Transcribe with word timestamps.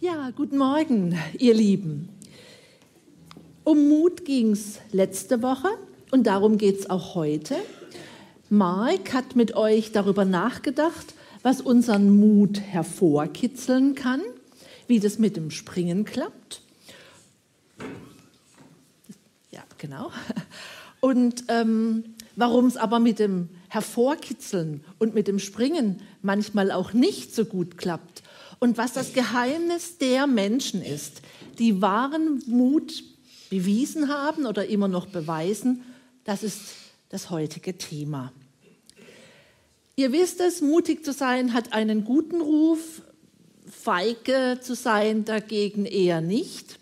Ja, 0.00 0.30
guten 0.30 0.58
Morgen, 0.58 1.18
ihr 1.40 1.54
Lieben. 1.54 2.08
Um 3.64 3.88
Mut 3.88 4.24
ging 4.24 4.52
es 4.52 4.78
letzte 4.92 5.42
Woche 5.42 5.70
und 6.12 6.28
darum 6.28 6.56
geht 6.56 6.78
es 6.78 6.88
auch 6.88 7.16
heute. 7.16 7.56
Mark 8.48 9.12
hat 9.12 9.34
mit 9.34 9.56
euch 9.56 9.90
darüber 9.90 10.24
nachgedacht, 10.24 11.14
was 11.42 11.60
unseren 11.60 12.16
Mut 12.16 12.60
hervorkitzeln 12.60 13.96
kann, 13.96 14.20
wie 14.86 15.00
das 15.00 15.18
mit 15.18 15.36
dem 15.36 15.50
Springen 15.50 16.04
klappt. 16.04 16.62
Ja, 19.50 19.64
genau. 19.78 20.12
Und 21.00 21.42
ähm, 21.48 22.14
warum 22.36 22.66
es 22.66 22.76
aber 22.76 23.00
mit 23.00 23.18
dem 23.18 23.48
Hervorkitzeln 23.66 24.84
und 24.98 25.14
mit 25.14 25.26
dem 25.26 25.40
Springen 25.40 26.02
manchmal 26.22 26.70
auch 26.70 26.92
nicht 26.92 27.34
so 27.34 27.44
gut 27.44 27.78
klappt 27.78 28.22
und 28.60 28.78
was 28.78 28.92
das 28.92 29.12
Geheimnis 29.12 29.98
der 29.98 30.26
Menschen 30.26 30.82
ist, 30.82 31.22
die 31.58 31.80
wahren 31.80 32.42
Mut 32.46 33.04
bewiesen 33.50 34.08
haben 34.08 34.46
oder 34.46 34.66
immer 34.66 34.88
noch 34.88 35.06
beweisen, 35.06 35.82
das 36.24 36.42
ist 36.42 36.60
das 37.08 37.30
heutige 37.30 37.78
Thema. 37.78 38.32
Ihr 39.96 40.12
wisst 40.12 40.40
es, 40.40 40.60
mutig 40.60 41.04
zu 41.04 41.12
sein 41.12 41.54
hat 41.54 41.72
einen 41.72 42.04
guten 42.04 42.40
Ruf, 42.40 43.02
feige 43.68 44.58
zu 44.60 44.74
sein 44.74 45.24
dagegen 45.24 45.86
eher 45.86 46.20
nicht. 46.20 46.78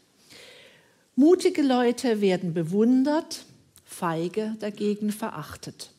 Mutige 1.14 1.62
Leute 1.62 2.20
werden 2.20 2.52
bewundert, 2.52 3.44
feige 3.84 4.56
dagegen 4.60 5.12
verachtet. 5.12 5.90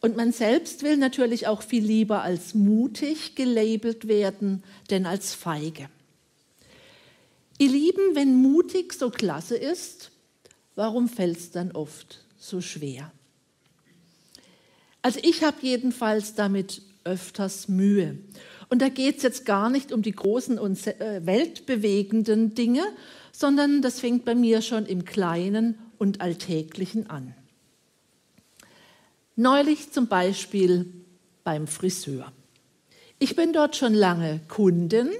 Und 0.00 0.16
man 0.16 0.32
selbst 0.32 0.82
will 0.82 0.96
natürlich 0.96 1.46
auch 1.46 1.62
viel 1.62 1.84
lieber 1.84 2.22
als 2.22 2.54
mutig 2.54 3.34
gelabelt 3.34 4.06
werden, 4.06 4.62
denn 4.90 5.06
als 5.06 5.34
feige. 5.34 5.88
Ihr 7.58 7.70
Lieben, 7.70 8.14
wenn 8.14 8.36
mutig 8.36 8.92
so 8.92 9.10
klasse 9.10 9.56
ist, 9.56 10.12
warum 10.76 11.08
fällt 11.08 11.38
es 11.38 11.50
dann 11.50 11.72
oft 11.72 12.24
so 12.38 12.60
schwer? 12.60 13.10
Also 15.02 15.18
ich 15.22 15.42
habe 15.42 15.56
jedenfalls 15.62 16.34
damit 16.34 16.82
öfters 17.02 17.66
Mühe. 17.68 18.18
Und 18.68 18.82
da 18.82 18.88
geht 18.88 19.16
es 19.16 19.22
jetzt 19.22 19.46
gar 19.46 19.70
nicht 19.70 19.92
um 19.92 20.02
die 20.02 20.12
großen 20.12 20.58
und 20.58 20.86
äh, 20.86 21.24
weltbewegenden 21.24 22.54
Dinge, 22.54 22.82
sondern 23.32 23.82
das 23.82 24.00
fängt 24.00 24.24
bei 24.24 24.34
mir 24.34 24.62
schon 24.62 24.86
im 24.86 25.04
Kleinen 25.04 25.78
und 25.96 26.20
Alltäglichen 26.20 27.08
an. 27.10 27.34
Neulich 29.40 29.92
zum 29.92 30.08
Beispiel 30.08 30.86
beim 31.44 31.68
Friseur. 31.68 32.32
Ich 33.20 33.36
bin 33.36 33.52
dort 33.52 33.76
schon 33.76 33.94
lange 33.94 34.40
Kundin 34.48 35.10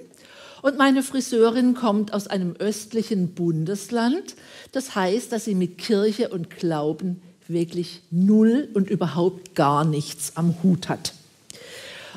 und 0.60 0.76
meine 0.76 1.04
Friseurin 1.04 1.74
kommt 1.74 2.12
aus 2.12 2.26
einem 2.26 2.56
östlichen 2.58 3.34
Bundesland. 3.34 4.34
Das 4.72 4.96
heißt, 4.96 5.30
dass 5.30 5.44
sie 5.44 5.54
mit 5.54 5.78
Kirche 5.78 6.30
und 6.30 6.50
Glauben 6.50 7.22
wirklich 7.46 8.02
null 8.10 8.68
und 8.74 8.90
überhaupt 8.90 9.54
gar 9.54 9.84
nichts 9.84 10.32
am 10.34 10.56
Hut 10.64 10.88
hat. 10.88 11.14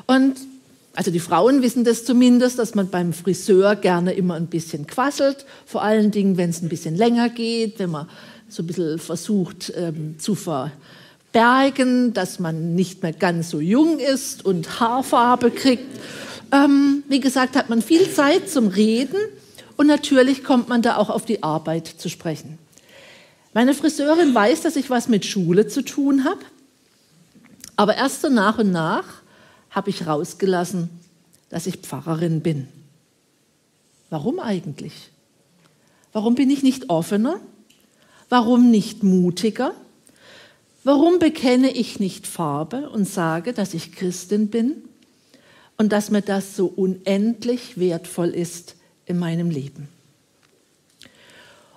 Und 0.08 0.38
also 0.94 1.12
die 1.12 1.20
Frauen 1.20 1.62
wissen 1.62 1.84
das 1.84 2.04
zumindest, 2.04 2.58
dass 2.58 2.74
man 2.74 2.90
beim 2.90 3.12
Friseur 3.12 3.76
gerne 3.76 4.12
immer 4.14 4.34
ein 4.34 4.48
bisschen 4.48 4.88
quasselt, 4.88 5.46
vor 5.66 5.84
allen 5.84 6.10
Dingen, 6.10 6.36
wenn 6.36 6.50
es 6.50 6.62
ein 6.62 6.68
bisschen 6.68 6.96
länger 6.96 7.28
geht, 7.28 7.78
wenn 7.78 7.92
man 7.92 8.08
so 8.48 8.64
ein 8.64 8.66
bisschen 8.66 8.98
versucht 8.98 9.72
ähm, 9.76 10.18
zu 10.18 10.34
ver 10.34 10.72
bergen, 11.32 12.12
dass 12.12 12.38
man 12.38 12.74
nicht 12.74 13.02
mehr 13.02 13.12
ganz 13.12 13.50
so 13.50 13.60
jung 13.60 13.98
ist 13.98 14.44
und 14.44 14.80
Haarfarbe 14.80 15.50
kriegt. 15.50 15.98
Ähm, 16.52 17.02
wie 17.08 17.20
gesagt, 17.20 17.56
hat 17.56 17.70
man 17.70 17.82
viel 17.82 18.10
Zeit 18.10 18.50
zum 18.50 18.68
Reden 18.68 19.16
und 19.76 19.86
natürlich 19.86 20.44
kommt 20.44 20.68
man 20.68 20.82
da 20.82 20.96
auch 20.96 21.10
auf 21.10 21.24
die 21.24 21.42
Arbeit 21.42 21.86
zu 21.86 22.08
sprechen. 22.08 22.58
Meine 23.54 23.74
Friseurin 23.74 24.34
weiß, 24.34 24.62
dass 24.62 24.76
ich 24.76 24.90
was 24.90 25.08
mit 25.08 25.24
Schule 25.24 25.66
zu 25.66 25.82
tun 25.82 26.24
habe, 26.24 26.40
aber 27.76 27.96
erst 27.96 28.22
so 28.22 28.28
nach 28.28 28.58
und 28.58 28.70
nach 28.70 29.04
habe 29.70 29.90
ich 29.90 30.06
rausgelassen, 30.06 30.90
dass 31.48 31.66
ich 31.66 31.76
Pfarrerin 31.76 32.40
bin. 32.40 32.68
Warum 34.10 34.40
eigentlich? 34.40 35.10
Warum 36.12 36.34
bin 36.34 36.50
ich 36.50 36.62
nicht 36.62 36.90
offener? 36.90 37.40
Warum 38.28 38.70
nicht 38.70 39.02
mutiger? 39.02 39.74
Warum 40.84 41.18
bekenne 41.18 41.70
ich 41.70 42.00
nicht 42.00 42.26
Farbe 42.26 42.90
und 42.90 43.08
sage, 43.08 43.52
dass 43.52 43.72
ich 43.74 43.92
Christin 43.92 44.48
bin 44.48 44.82
und 45.78 45.92
dass 45.92 46.10
mir 46.10 46.22
das 46.22 46.56
so 46.56 46.66
unendlich 46.66 47.78
wertvoll 47.78 48.30
ist 48.30 48.74
in 49.06 49.18
meinem 49.18 49.50
Leben? 49.50 49.88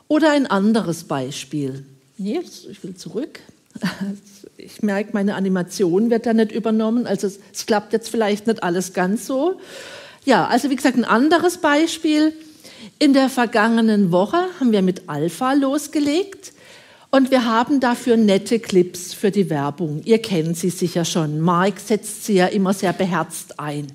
Oder 0.08 0.32
ein 0.32 0.48
anderes 0.48 1.04
Beispiel. 1.04 1.86
Nee, 2.18 2.42
ich 2.70 2.84
will 2.84 2.96
zurück. 2.96 3.40
Ich 4.58 4.82
merke, 4.82 5.12
meine 5.12 5.36
Animation 5.36 6.10
wird 6.10 6.26
da 6.26 6.34
nicht 6.34 6.54
übernommen. 6.54 7.06
Also 7.06 7.28
es, 7.28 7.40
es 7.54 7.66
klappt 7.66 7.92
jetzt 7.92 8.08
vielleicht 8.08 8.48
nicht 8.48 8.64
alles 8.64 8.94
ganz 8.94 9.28
so. 9.28 9.60
Ja, 10.24 10.48
also 10.48 10.70
wie 10.70 10.78
gesagt, 10.78 10.98
ein 10.98 11.04
anderes 11.04 11.58
Beispiel. 11.58 12.32
In 13.00 13.14
der 13.14 13.30
vergangenen 13.30 14.14
Woche 14.14 14.38
haben 14.60 14.72
wir 14.72 14.82
mit 14.82 15.10
Alpha 15.10 15.54
losgelegt. 15.54 16.54
Und 17.16 17.32
wir 17.32 17.46
haben 17.46 17.80
dafür 17.80 18.18
nette 18.18 18.60
Clips 18.60 19.14
für 19.14 19.32
die 19.32 19.50
Werbung. 19.50 20.02
Ihr 20.04 20.22
kennt 20.22 20.58
sie 20.58 20.70
sicher 20.70 21.06
schon. 21.06 21.40
Mark 21.40 21.80
setzt 21.80 22.26
sie 22.26 22.34
ja 22.34 22.48
immer 22.48 22.74
sehr 22.74 22.92
beherzt 22.92 23.58
ein. 23.58 23.88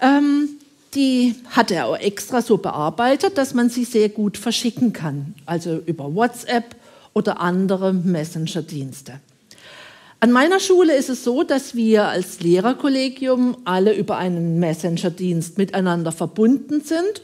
Ähm, 0.00 0.48
die 0.96 1.36
hat 1.50 1.70
er 1.70 1.86
auch 1.86 1.96
extra 1.96 2.42
so 2.42 2.56
bearbeitet, 2.56 3.38
dass 3.38 3.54
man 3.54 3.70
sie 3.70 3.84
sehr 3.84 4.08
gut 4.08 4.36
verschicken 4.36 4.92
kann, 4.92 5.36
also 5.46 5.80
über 5.86 6.12
WhatsApp 6.12 6.74
oder 7.14 7.38
andere 7.38 7.92
Messenger-Dienste. 7.92 9.20
An 10.18 10.32
meiner 10.32 10.58
Schule 10.58 10.96
ist 10.96 11.10
es 11.10 11.22
so, 11.22 11.44
dass 11.44 11.76
wir 11.76 12.08
als 12.08 12.40
Lehrerkollegium 12.40 13.58
alle 13.64 13.94
über 13.94 14.16
einen 14.16 14.58
Messenger-Dienst 14.58 15.56
miteinander 15.56 16.10
verbunden 16.10 16.80
sind. 16.80 17.22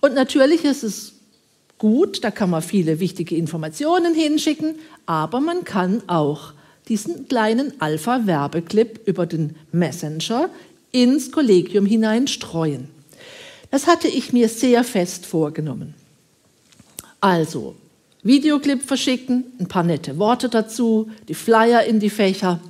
Und 0.00 0.14
natürlich 0.16 0.64
ist 0.64 0.82
es 0.82 1.12
gut, 1.82 2.22
da 2.22 2.30
kann 2.30 2.48
man 2.48 2.62
viele 2.62 3.00
wichtige 3.00 3.34
Informationen 3.34 4.14
hinschicken, 4.14 4.76
aber 5.04 5.40
man 5.40 5.64
kann 5.64 6.00
auch 6.06 6.52
diesen 6.86 7.26
kleinen 7.26 7.72
Alpha-Werbeclip 7.80 9.00
über 9.04 9.26
den 9.26 9.56
Messenger 9.72 10.48
ins 10.92 11.32
Kollegium 11.32 11.84
hinein 11.84 12.28
streuen. 12.28 12.86
Das 13.72 13.88
hatte 13.88 14.06
ich 14.06 14.32
mir 14.32 14.48
sehr 14.48 14.84
fest 14.84 15.26
vorgenommen. 15.26 15.94
Also, 17.20 17.74
Videoclip 18.22 18.84
verschicken, 18.84 19.46
ein 19.58 19.66
paar 19.66 19.82
nette 19.82 20.20
Worte 20.20 20.48
dazu, 20.48 21.10
die 21.26 21.34
Flyer 21.34 21.82
in 21.82 21.98
die 21.98 22.10
Fächer. 22.10 22.60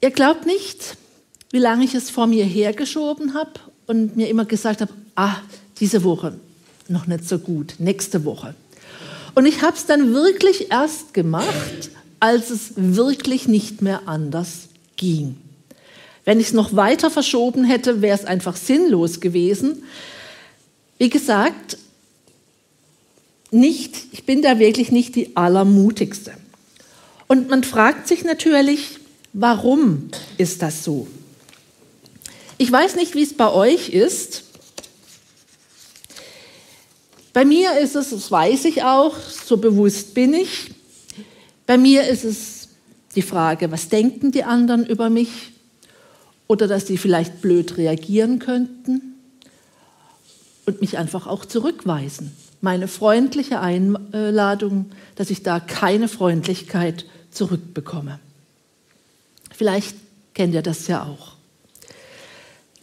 Ihr 0.00 0.12
glaubt 0.12 0.46
nicht, 0.46 0.96
wie 1.50 1.58
lange 1.58 1.84
ich 1.84 1.96
es 1.96 2.10
vor 2.10 2.28
mir 2.28 2.44
hergeschoben 2.44 3.34
habe 3.34 3.58
und 3.88 4.16
mir 4.16 4.28
immer 4.28 4.44
gesagt 4.44 4.82
habe, 4.82 4.92
ah, 5.16 5.38
diese 5.80 6.04
Woche, 6.04 6.38
noch 6.88 7.06
nicht 7.06 7.28
so 7.28 7.38
gut, 7.38 7.74
nächste 7.78 8.24
Woche. 8.24 8.54
Und 9.34 9.46
ich 9.46 9.62
habe 9.62 9.76
es 9.76 9.86
dann 9.86 10.14
wirklich 10.14 10.70
erst 10.70 11.14
gemacht, 11.14 11.90
als 12.20 12.50
es 12.50 12.72
wirklich 12.76 13.48
nicht 13.48 13.82
mehr 13.82 14.02
anders 14.06 14.68
ging. 14.96 15.36
Wenn 16.24 16.40
ich 16.40 16.48
es 16.48 16.52
noch 16.52 16.74
weiter 16.74 17.10
verschoben 17.10 17.64
hätte, 17.64 18.02
wäre 18.02 18.18
es 18.18 18.24
einfach 18.24 18.56
sinnlos 18.56 19.20
gewesen. 19.20 19.84
Wie 20.98 21.10
gesagt, 21.10 21.78
nicht, 23.50 23.96
ich 24.12 24.24
bin 24.24 24.42
da 24.42 24.58
wirklich 24.58 24.90
nicht 24.90 25.14
die 25.14 25.36
allermutigste. 25.36 26.32
Und 27.28 27.48
man 27.48 27.62
fragt 27.62 28.08
sich 28.08 28.24
natürlich, 28.24 28.98
warum 29.32 30.08
ist 30.38 30.62
das 30.62 30.82
so? 30.82 31.06
Ich 32.58 32.72
weiß 32.72 32.96
nicht, 32.96 33.14
wie 33.14 33.22
es 33.22 33.34
bei 33.34 33.52
euch 33.52 33.90
ist. 33.90 34.44
Bei 37.36 37.44
mir 37.44 37.78
ist 37.78 37.94
es, 37.96 38.08
das 38.08 38.30
weiß 38.30 38.64
ich 38.64 38.82
auch, 38.82 39.14
so 39.18 39.58
bewusst 39.58 40.14
bin 40.14 40.32
ich. 40.32 40.70
Bei 41.66 41.76
mir 41.76 42.08
ist 42.08 42.24
es 42.24 42.68
die 43.14 43.20
Frage, 43.20 43.70
was 43.70 43.90
denken 43.90 44.32
die 44.32 44.44
anderen 44.44 44.86
über 44.86 45.10
mich? 45.10 45.52
Oder 46.46 46.66
dass 46.66 46.86
die 46.86 46.96
vielleicht 46.96 47.42
blöd 47.42 47.76
reagieren 47.76 48.38
könnten 48.38 49.16
und 50.64 50.80
mich 50.80 50.96
einfach 50.96 51.26
auch 51.26 51.44
zurückweisen. 51.44 52.34
Meine 52.62 52.88
freundliche 52.88 53.60
Einladung, 53.60 54.86
dass 55.16 55.28
ich 55.28 55.42
da 55.42 55.60
keine 55.60 56.08
Freundlichkeit 56.08 57.04
zurückbekomme. 57.32 58.18
Vielleicht 59.54 59.94
kennt 60.32 60.54
ihr 60.54 60.62
das 60.62 60.86
ja 60.86 61.02
auch. 61.02 61.34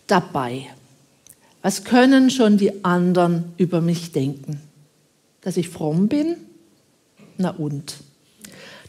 Dabei 0.05 0.67
was 1.63 1.85
können 1.85 2.29
schon 2.29 2.57
die 2.57 2.83
anderen 2.83 3.45
über 3.57 3.79
mich 3.81 4.11
denken? 4.11 4.61
Dass 5.41 5.57
ich 5.57 5.69
fromm 5.69 6.09
bin? 6.09 6.35
Na 7.37 7.51
und? 7.51 7.95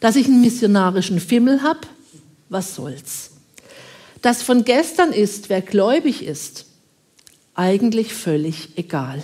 Dass 0.00 0.16
ich 0.16 0.26
einen 0.26 0.40
missionarischen 0.40 1.20
Fimmel 1.20 1.62
habe? 1.62 1.80
Was 2.48 2.74
soll's? 2.74 3.30
Das 4.22 4.42
von 4.42 4.64
gestern 4.64 5.12
ist, 5.12 5.48
wer 5.48 5.62
gläubig 5.62 6.24
ist. 6.24 6.66
eigentlich 7.56 8.12
völlig 8.12 8.76
egal. 8.76 9.22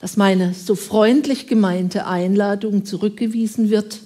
Dass 0.00 0.16
meine 0.16 0.54
so 0.54 0.74
freundlich 0.74 1.46
gemeinte 1.46 2.06
Einladung 2.06 2.86
zurückgewiesen 2.86 3.68
wird. 3.68 4.00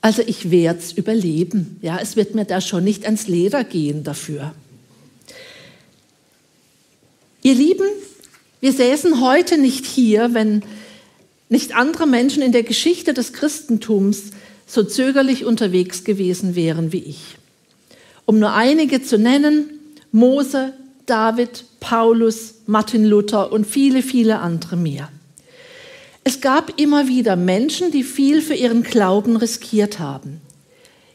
Also 0.00 0.22
ich 0.26 0.50
werde 0.50 0.80
es 0.80 0.90
überleben. 0.90 1.78
Ja, 1.80 1.98
es 2.00 2.16
wird 2.16 2.34
mir 2.34 2.44
da 2.44 2.60
schon 2.60 2.82
nicht 2.82 3.04
ans 3.04 3.28
Leder 3.28 3.62
gehen 3.62 4.02
dafür. 4.02 4.52
Ihr 7.46 7.54
Lieben, 7.54 7.86
wir 8.62 8.72
säßen 8.72 9.20
heute 9.20 9.58
nicht 9.58 9.84
hier, 9.84 10.32
wenn 10.32 10.62
nicht 11.50 11.76
andere 11.76 12.06
Menschen 12.06 12.42
in 12.42 12.52
der 12.52 12.62
Geschichte 12.62 13.12
des 13.12 13.34
Christentums 13.34 14.30
so 14.66 14.82
zögerlich 14.82 15.44
unterwegs 15.44 16.04
gewesen 16.04 16.54
wären 16.54 16.90
wie 16.90 17.02
ich. 17.02 17.36
Um 18.24 18.38
nur 18.38 18.54
einige 18.54 19.02
zu 19.02 19.18
nennen, 19.18 19.66
Mose, 20.10 20.72
David, 21.04 21.66
Paulus, 21.80 22.54
Martin 22.64 23.04
Luther 23.04 23.52
und 23.52 23.66
viele, 23.66 24.00
viele 24.00 24.38
andere 24.38 24.76
mehr. 24.76 25.10
Es 26.24 26.40
gab 26.40 26.80
immer 26.80 27.08
wieder 27.08 27.36
Menschen, 27.36 27.90
die 27.90 28.04
viel 28.04 28.40
für 28.40 28.54
ihren 28.54 28.82
Glauben 28.82 29.36
riskiert 29.36 29.98
haben. 29.98 30.40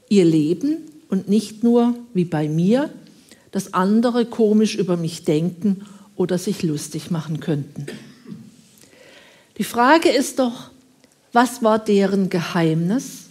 Ihr 0.10 0.26
Leben 0.26 0.78
und 1.10 1.28
nicht 1.28 1.64
nur, 1.64 1.96
wie 2.14 2.26
bei 2.26 2.48
mir, 2.48 2.92
dass 3.50 3.74
andere 3.74 4.28
komisch 4.28 4.76
über 4.76 4.96
mich 4.96 5.24
denken 5.24 5.88
oder 6.20 6.38
sich 6.38 6.64
lustig 6.64 7.12
machen 7.12 7.40
könnten. 7.40 7.88
Die 9.58 9.64
Frage 9.64 10.10
ist 10.10 10.40
doch, 10.40 10.70
was 11.32 11.64
war 11.64 11.80
deren 11.80 12.30
Geheimnis? 12.30 13.28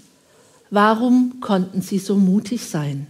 Warum 0.70 1.38
konnten 1.40 1.82
sie 1.82 1.98
so 1.98 2.16
mutig 2.16 2.64
sein? 2.64 3.06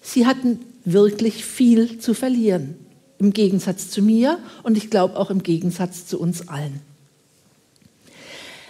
Sie 0.00 0.26
hatten 0.26 0.60
wirklich 0.86 1.44
viel 1.44 1.98
zu 1.98 2.14
verlieren, 2.14 2.74
im 3.18 3.34
Gegensatz 3.34 3.90
zu 3.90 4.00
mir 4.00 4.38
und 4.62 4.78
ich 4.78 4.88
glaube 4.88 5.18
auch 5.18 5.28
im 5.30 5.42
Gegensatz 5.42 6.06
zu 6.06 6.18
uns 6.18 6.48
allen. 6.48 6.80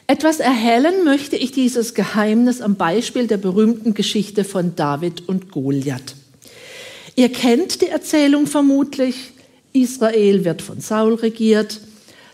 Etwas 0.09 0.41
erhellen 0.41 1.05
möchte 1.05 1.37
ich 1.37 1.53
dieses 1.53 1.95
Geheimnis 1.95 2.61
am 2.61 2.75
Beispiel 2.75 3.29
der 3.29 3.37
berühmten 3.37 3.95
Geschichte 3.95 4.43
von 4.43 4.75
David 4.75 5.29
und 5.29 5.53
Goliath. 5.53 6.17
Ihr 7.15 7.31
kennt 7.31 7.81
die 7.81 7.89
Erzählung 7.89 8.49
vermutlich. 8.49 9.33
Israel 9.83 10.45
wird 10.45 10.63
von 10.63 10.81
Saul 10.81 11.15
regiert. 11.15 11.81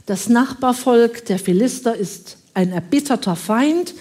Das 0.07 0.29
Nachbarvolk 0.29 1.25
der 1.27 1.39
Philister 1.39 1.97
ist 1.97 2.39
ein 2.55 2.73
erbitterter 2.73 3.37
Feind 3.37 3.95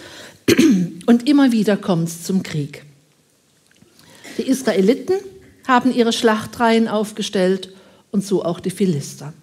und 1.05 1.27
immer 1.27 1.51
wieder 1.51 1.77
kommt 1.77 2.09
es 2.09 2.23
zum 2.23 2.43
Krieg. 2.43 2.83
Die 4.37 4.47
Israeliten 4.47 5.15
haben 5.67 5.93
ihre 5.93 6.13
Schlachtreihen 6.13 6.87
aufgestellt 6.87 7.73
und 8.11 8.25
so 8.25 8.43
auch 8.43 8.59
die 8.59 8.71
Philister. 8.71 9.33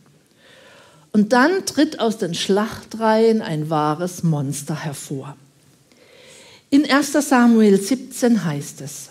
Und 1.13 1.33
dann 1.33 1.65
tritt 1.65 2.01
aus 2.01 2.19
den 2.19 2.35
Schlachtreihen 2.35 3.41
ein 3.41 3.71
wahres 3.71 4.23
Monster 4.23 4.85
hervor. 4.85 5.37
In 6.71 6.89
1 6.91 7.13
Samuel 7.13 7.81
17 7.81 8.45
heißt 8.45 8.83
es, 8.83 9.09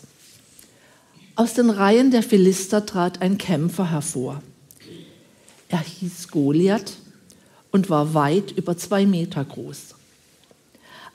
aus 1.35 1.53
den 1.53 1.69
Reihen 1.69 2.11
der 2.11 2.23
Philister 2.23 2.85
trat 2.85 3.21
ein 3.21 3.37
Kämpfer 3.37 3.91
hervor. 3.91 4.41
Er 5.69 5.79
hieß 5.79 6.29
Goliath 6.29 6.93
und 7.71 7.89
war 7.89 8.13
weit 8.13 8.51
über 8.51 8.77
zwei 8.77 9.05
Meter 9.05 9.43
groß. 9.43 9.95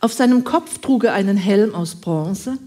Auf 0.01 0.13
seinem 0.13 0.45
Kopf 0.45 0.79
trug 0.79 1.05
er 1.05 1.15
einen 1.15 1.37
Helm 1.37 1.75
aus 1.75 1.95
Bronze 1.95 2.59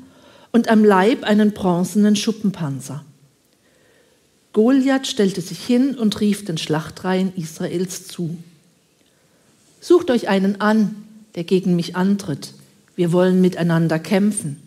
und 0.52 0.70
am 0.70 0.84
Leib 0.84 1.24
einen 1.24 1.52
bronzenen 1.52 2.16
Schuppenpanzer. 2.16 3.04
Goliath 4.54 5.06
stellte 5.06 5.42
sich 5.42 5.60
hin 5.60 5.96
und 5.96 6.22
rief 6.22 6.46
den 6.46 6.58
Schlachtreihen 6.58 7.36
Israels 7.36 8.08
zu. 8.08 8.38
Sucht 9.82 10.10
euch 10.10 10.30
einen 10.30 10.62
an, 10.62 10.96
der 11.36 11.44
gegen 11.44 11.76
mich 11.76 11.98
antritt. 11.98 12.54
Wir 12.96 13.12
wollen 13.12 13.42
miteinander 13.42 14.00
kämpfen. 14.00 14.62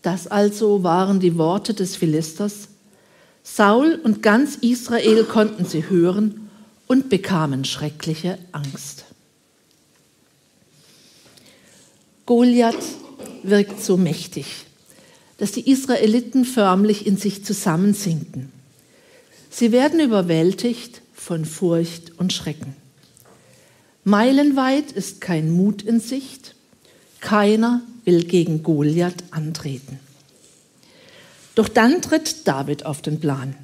Das 0.00 0.26
also 0.26 0.82
waren 0.82 1.20
die 1.20 1.36
Worte 1.36 1.74
des 1.74 1.94
Philisters. 1.94 2.68
Saul 3.42 4.00
und 4.02 4.22
ganz 4.22 4.56
Israel 4.56 5.24
konnten 5.24 5.64
sie 5.64 5.88
hören 5.88 6.50
und 6.86 7.08
bekamen 7.08 7.64
schreckliche 7.64 8.38
Angst. 8.52 9.04
Goliath 12.26 12.76
wirkt 13.42 13.82
so 13.82 13.96
mächtig 13.96 14.66
dass 15.42 15.50
die 15.50 15.68
Israeliten 15.68 16.44
förmlich 16.44 17.04
in 17.04 17.16
sich 17.16 17.44
zusammensinken. 17.44 18.52
Sie 19.50 19.72
werden 19.72 19.98
überwältigt 19.98 21.02
von 21.12 21.44
Furcht 21.44 22.12
und 22.16 22.32
Schrecken. 22.32 22.76
Meilenweit 24.04 24.92
ist 24.92 25.20
kein 25.20 25.50
Mut 25.50 25.82
in 25.82 25.98
Sicht. 25.98 26.54
Keiner 27.18 27.80
will 28.04 28.22
gegen 28.22 28.62
Goliath 28.62 29.24
antreten. 29.32 29.98
Doch 31.54 31.68
dann 31.68 32.00
tritt 32.00 32.46
David 32.48 32.86
auf 32.86 33.02
den 33.02 33.20
Plan. 33.20 33.54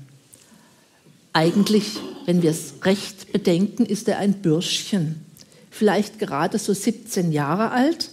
Eigentlich, 1.33 1.97
wenn 2.27 2.43
wir 2.43 2.51
es 2.51 2.75
recht 2.83 3.33
bedenken, 3.33 3.87
ist 3.87 4.09
er 4.09 4.19
ein 4.19 4.35
Bürschchen, 4.35 5.25
vielleicht 5.71 6.19
gerade 6.19 6.59
so 6.59 6.73
17 6.73 7.33
Jahre 7.33 7.71
alt, 7.71 8.11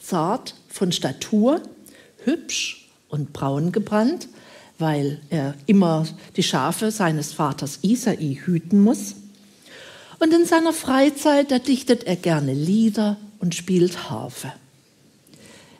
zart 0.00 0.54
von 0.68 0.92
Statur, 0.92 1.62
hübsch 2.24 2.88
und 3.08 3.32
braun 3.32 3.72
gebrannt, 3.72 4.28
weil 4.78 5.20
er 5.30 5.54
immer 5.66 6.06
die 6.36 6.42
Schafe 6.42 6.90
seines 6.90 7.32
Vaters 7.32 7.78
Isai 7.82 8.38
hüten 8.44 8.80
muss. 8.82 9.14
Und 10.18 10.34
in 10.34 10.44
seiner 10.44 10.72
Freizeit, 10.72 11.50
da 11.50 11.58
dichtet 11.58 12.04
er 12.04 12.16
gerne 12.16 12.52
Lieder 12.52 13.16
und 13.38 13.54
spielt 13.54 14.10
Harfe. 14.10 14.52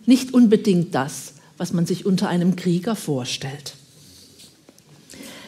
Nicht 0.06 0.32
unbedingt 0.32 0.94
das, 0.94 1.34
was 1.58 1.72
man 1.72 1.86
sich 1.86 2.06
unter 2.06 2.28
einem 2.28 2.56
Krieger 2.56 2.96
vorstellt. 2.96 3.74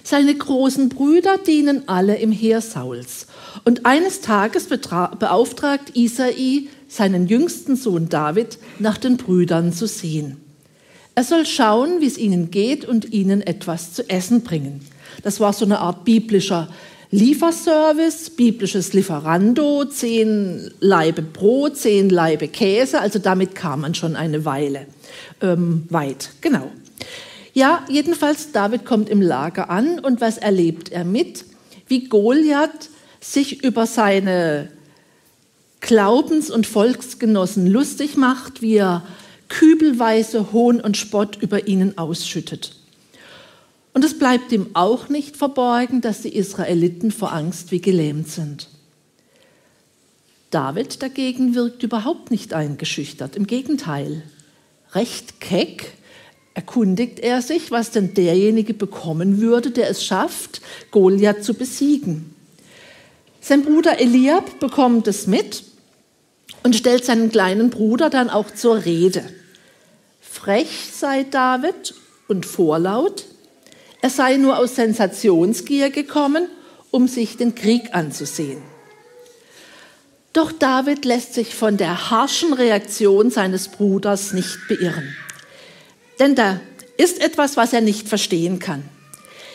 Seine 0.03 0.35
großen 0.35 0.89
Brüder 0.89 1.37
dienen 1.37 1.87
alle 1.87 2.17
im 2.17 2.33
Heer 2.33 2.63
Sauls. 2.63 3.27
Und 3.65 3.85
eines 3.85 4.23
Tages 4.23 4.67
beauftragt 4.67 5.97
Isai 5.97 6.69
seinen 6.89 7.27
jüngsten 7.27 7.77
Sohn 7.77 8.09
David, 8.09 8.59
nach 8.79 8.97
den 8.97 9.19
Brüdern 9.19 9.73
zu 9.75 9.87
sehen. 9.87 10.39
Er 11.15 11.25
soll 11.25 11.45
schauen, 11.45 12.01
wie 12.01 12.07
es 12.07 12.17
ihnen 12.17 12.51
geht 12.51 12.87
und 12.87 13.13
ihnen 13.13 13.43
etwas 13.43 13.93
zu 13.93 14.09
essen 14.09 14.43
bringen. 14.43 14.81
Das 15.23 15.41
war 15.41 15.53
so 15.53 15.65
eine 15.65 15.81
Art 15.81 16.05
biblischer 16.05 16.69
Lieferservice, 17.11 18.31
biblisches 18.31 18.93
Lieferando, 18.93 19.87
zehn 19.87 20.71
Laibe 20.81 21.23
Brot, 21.23 21.77
zehn 21.77 22.11
Laibe 22.11 22.49
Käse, 22.49 23.01
also 23.01 23.19
damit 23.19 23.55
kam 23.55 23.81
man 23.81 23.95
schon 23.95 24.15
eine 24.15 24.45
Weile 24.45 24.87
ähm, 25.41 25.87
weit. 25.89 26.31
Genau. 26.43 26.71
Ja, 27.55 27.85
jedenfalls, 27.89 28.53
David 28.53 28.85
kommt 28.85 29.09
im 29.09 29.23
Lager 29.23 29.71
an 29.71 29.99
und 29.99 30.21
was 30.21 30.37
erlebt 30.37 30.93
er 30.93 31.05
mit? 31.05 31.45
Wie 31.87 32.09
Goliath 32.09 32.91
sich 33.21 33.65
über 33.65 33.87
seine 33.87 34.69
Glaubens- 35.81 36.51
und 36.51 36.67
Volksgenossen 36.67 37.67
lustig 37.67 38.17
macht, 38.17 38.61
wie 38.61 38.77
er 38.77 39.03
kübelweise 39.49 40.53
Hohn 40.53 40.81
und 40.81 40.97
Spott 40.97 41.39
über 41.41 41.67
ihnen 41.67 41.97
ausschüttet. 41.97 42.78
Und 43.99 44.05
es 44.05 44.17
bleibt 44.17 44.53
ihm 44.53 44.69
auch 44.75 45.09
nicht 45.09 45.37
verborgen, 45.37 46.01
dass 46.01 46.23
die 46.23 46.37
Israeliten 46.37 47.11
vor 47.11 47.33
Angst 47.33 47.73
wie 47.73 47.81
gelähmt 47.81 48.29
sind. 48.29 48.69
David 50.53 51.03
dagegen 51.03 51.57
wirkt 51.57 51.83
überhaupt 51.83 52.31
nicht 52.31 52.55
eingeschüchtert, 52.55 53.35
im 53.35 53.49
Gegenteil. 53.49 54.23
Recht 54.93 55.41
keck 55.41 55.95
erkundigt 56.55 57.19
er 57.19 57.43
sich, 57.43 57.73
was 57.73 57.91
denn 57.91 58.15
derjenige 58.15 58.73
bekommen 58.73 59.41
würde, 59.41 59.73
der 59.73 59.91
es 59.91 60.05
schafft, 60.05 60.61
Goliath 60.93 61.43
zu 61.43 61.55
besiegen. 61.55 62.37
Sein 63.41 63.65
Bruder 63.65 63.99
Eliab 63.99 64.61
bekommt 64.61 65.09
es 65.09 65.27
mit 65.27 65.65
und 66.63 66.77
stellt 66.77 67.05
seinen 67.05 67.33
kleinen 67.33 67.71
Bruder 67.71 68.11
dann 68.11 68.31
auch 68.31 68.53
zur 68.53 68.85
Rede. 68.85 69.25
Frech 70.21 70.93
sei 70.93 71.25
David 71.25 71.95
und 72.29 72.47
vorlaut, 72.47 73.25
er 74.01 74.11
sei 74.11 74.37
nur 74.37 74.59
aus 74.59 74.77
Sensationsgier 74.77 75.91
gekommen, 75.91 76.49
um 76.91 77.09
sich 77.09 77.37
den 77.37 77.55
Krieg 77.55 77.95
anzusehen. 77.95 78.63
Doch 80.33 80.53
David 80.53 81.05
lässt 81.05 81.35
sich 81.35 81.55
von 81.55 81.77
der 81.77 82.11
harschen 82.11 82.53
Reaktion 82.53 83.31
seines 83.31 83.69
Bruders 83.69 84.33
nicht 84.33 84.59
beirren. 84.69 85.17
Denn 86.19 86.35
da 86.35 86.61
ist 86.97 87.21
etwas, 87.21 87.57
was 87.57 87.73
er 87.73 87.81
nicht 87.81 88.09
verstehen 88.09 88.59
kann. 88.59 88.85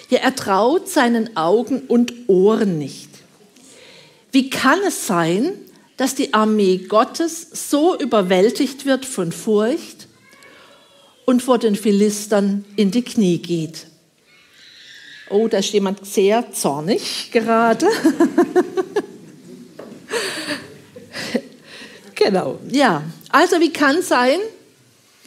Ja, 0.10 0.20
er 0.20 0.36
traut 0.36 0.90
seinen 0.90 1.38
Augen 1.38 1.82
und 1.88 2.14
Ohren 2.28 2.78
nicht. 2.78 3.10
Wie 4.32 4.50
kann 4.50 4.80
es 4.86 5.08
sein, 5.08 5.54
dass 5.98 6.16
die 6.16 6.34
Armee 6.34 6.78
Gottes 6.78 7.70
so 7.70 7.98
überwältigt 7.98 8.86
wird 8.86 9.06
von 9.06 9.32
Furcht 9.32 10.08
und 11.26 11.42
vor 11.42 11.60
den 11.60 11.76
Philistern 11.76 12.66
in 12.76 12.92
die 12.92 13.04
Knie 13.04 13.38
geht. 13.38 13.88
Oh, 15.34 15.48
da 15.48 15.58
ist 15.58 15.74
jemand 15.74 16.06
sehr 16.06 16.52
zornig 16.52 17.32
gerade. 17.32 17.88
genau, 22.14 22.60
ja. 22.70 23.02
Also 23.30 23.60
wie 23.60 23.74
kann 23.74 23.96
es 23.96 24.10
sein, 24.10 24.38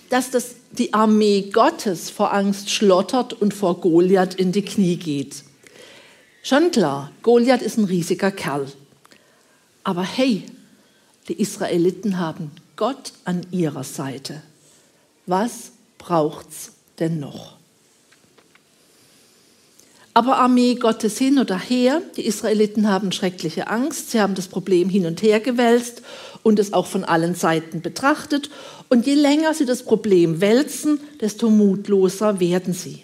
dass 0.08 0.30
das, 0.30 0.54
die 0.70 0.94
Armee 0.94 1.50
Gottes 1.52 2.08
vor 2.08 2.32
Angst 2.32 2.70
schlottert 2.70 3.32
und 3.32 3.52
vor 3.52 3.80
Goliath 3.80 4.36
in 4.36 4.52
die 4.52 4.64
Knie 4.64 4.94
geht? 4.94 5.42
Schon 6.44 6.70
klar, 6.70 7.10
Goliath 7.22 7.62
ist 7.62 7.76
ein 7.76 7.86
riesiger 7.86 8.30
Kerl. 8.30 8.70
Aber 9.82 10.04
hey, 10.04 10.44
die 11.26 11.40
Israeliten 11.40 12.20
haben 12.20 12.52
Gott 12.76 13.12
an 13.25 13.44
ihrer 13.50 13.82
Seite. 13.82 14.40
Was 15.26 15.72
braucht's 15.98 16.75
denn 17.00 17.18
noch? 17.18 17.56
Aber 20.16 20.38
Armee 20.38 20.76
Gottes 20.76 21.18
hin 21.18 21.38
oder 21.38 21.58
her, 21.58 22.00
die 22.16 22.25
Israeliten 22.25 22.88
haben 22.88 23.12
schreckliche 23.12 23.68
Angst, 23.68 24.12
sie 24.12 24.18
haben 24.23 24.35
das 24.35 24.49
Problem 24.49 24.88
hin 24.88 25.04
und 25.04 25.20
her 25.20 25.40
gewälzt 25.40 26.00
und 26.42 26.58
es 26.58 26.73
auch 26.73 26.87
von 26.87 27.04
allen 27.04 27.35
Seiten 27.35 27.82
betrachtet. 27.82 28.49
Und 28.88 29.06
je 29.06 29.12
länger 29.12 29.52
sie 29.52 29.66
das 29.66 29.82
Problem 29.82 30.40
wälzen, 30.40 31.00
desto 31.20 31.50
mutloser 31.50 32.40
werden 32.40 32.73
sie. 32.73 33.02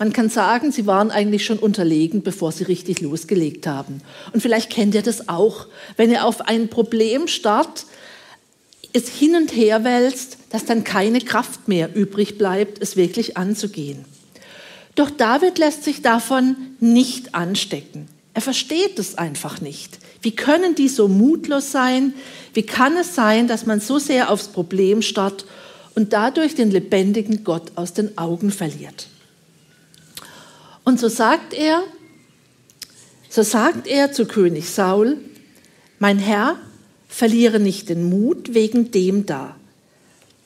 Man 0.00 0.12
kann 0.12 0.28
sagen, 0.28 0.72
sie 0.72 0.88
waren 0.88 1.12
eigentlich 1.12 1.44
schon 1.44 1.60
unterlegen, 1.60 2.24
bevor 2.24 2.50
sie 2.50 2.64
richtig 2.64 3.00
losgelegt 3.00 3.68
haben. 3.68 4.00
Und 4.32 4.40
vielleicht 4.40 4.70
kennt 4.70 4.96
ihr 4.96 5.02
das 5.02 5.28
auch, 5.28 5.68
wenn 5.96 6.10
ihr 6.10 6.24
auf 6.24 6.40
ein 6.40 6.66
Problem 6.66 7.28
starrt, 7.28 7.86
es 8.92 9.06
hin 9.06 9.36
und 9.36 9.54
her 9.54 9.84
wälzt, 9.84 10.38
dass 10.50 10.64
dann 10.64 10.82
keine 10.82 11.20
Kraft 11.20 11.68
mehr 11.68 11.94
übrig 11.94 12.38
bleibt, 12.38 12.82
es 12.82 12.96
wirklich 12.96 13.36
anzugehen. 13.36 14.04
Doch 14.94 15.10
David 15.10 15.58
lässt 15.58 15.84
sich 15.84 16.02
davon 16.02 16.56
nicht 16.80 17.34
anstecken. 17.34 18.08
Er 18.32 18.42
versteht 18.42 18.98
es 18.98 19.16
einfach 19.16 19.60
nicht. 19.60 19.98
Wie 20.22 20.32
können 20.32 20.74
die 20.74 20.88
so 20.88 21.08
mutlos 21.08 21.70
sein? 21.70 22.14
Wie 22.52 22.62
kann 22.62 22.96
es 22.96 23.14
sein, 23.14 23.46
dass 23.46 23.66
man 23.66 23.80
so 23.80 23.98
sehr 23.98 24.30
aufs 24.30 24.48
Problem 24.48 25.02
starrt 25.02 25.44
und 25.94 26.12
dadurch 26.12 26.54
den 26.54 26.70
lebendigen 26.70 27.44
Gott 27.44 27.72
aus 27.76 27.92
den 27.92 28.16
Augen 28.18 28.50
verliert? 28.50 29.08
Und 30.84 31.00
so 31.00 31.08
sagt 31.08 31.54
er, 31.54 31.82
so 33.28 33.42
sagt 33.42 33.86
er 33.86 34.12
zu 34.12 34.26
König 34.26 34.68
Saul, 34.68 35.18
mein 35.98 36.18
Herr, 36.18 36.56
verliere 37.08 37.60
nicht 37.60 37.88
den 37.88 38.08
Mut 38.08 38.54
wegen 38.54 38.90
dem 38.90 39.26
da. 39.26 39.56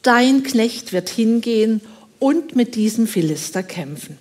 Dein 0.02 0.43
Knecht 0.43 0.93
wird 0.93 1.09
hingehen 1.09 1.81
und 2.19 2.57
mit 2.57 2.75
diesem 2.75 3.07
Philister 3.07 3.62
kämpfen. 3.62 4.19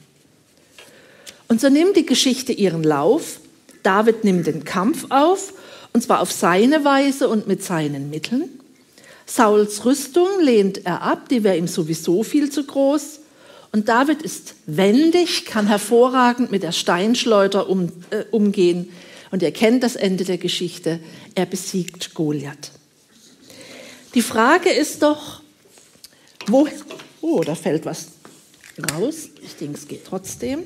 Und 1.47 1.61
so 1.61 1.69
nimmt 1.69 1.95
die 1.95 2.05
Geschichte 2.05 2.51
ihren 2.53 2.83
Lauf. 2.83 3.39
David 3.83 4.23
nimmt 4.23 4.47
den 4.47 4.63
Kampf 4.65 5.05
auf, 5.09 5.53
und 5.93 6.01
zwar 6.01 6.19
auf 6.19 6.31
seine 6.31 6.83
Weise 6.83 7.29
und 7.29 7.47
mit 7.47 7.63
seinen 7.63 8.09
Mitteln. 8.09 8.49
Sauls 9.25 9.85
Rüstung 9.85 10.27
lehnt 10.41 10.85
er 10.85 11.01
ab, 11.01 11.29
die 11.29 11.43
wäre 11.43 11.57
ihm 11.57 11.67
sowieso 11.67 12.23
viel 12.23 12.49
zu 12.49 12.65
groß. 12.65 13.19
Und 13.71 13.89
David 13.89 14.21
ist 14.21 14.55
wendig, 14.65 15.45
kann 15.45 15.67
hervorragend 15.67 16.51
mit 16.51 16.63
der 16.63 16.71
Steinschleuder 16.71 17.69
um, 17.69 17.91
äh, 18.09 18.23
umgehen. 18.31 18.89
Und 19.31 19.43
er 19.43 19.51
kennt 19.51 19.83
das 19.83 19.95
Ende 19.97 20.23
der 20.23 20.37
Geschichte. 20.37 20.99
Er 21.35 21.45
besiegt 21.45 22.13
Goliath. 22.13 22.71
Die 24.13 24.21
Frage 24.21 24.69
ist 24.69 25.03
doch, 25.03 25.41
wo, 26.47 26.67
oh, 27.21 27.41
da 27.41 27.55
fällt 27.55 27.85
was 27.85 28.07
raus. 28.93 29.29
Ich 29.41 29.55
denke, 29.55 29.77
es 29.77 29.87
geht 29.87 30.05
trotzdem. 30.05 30.63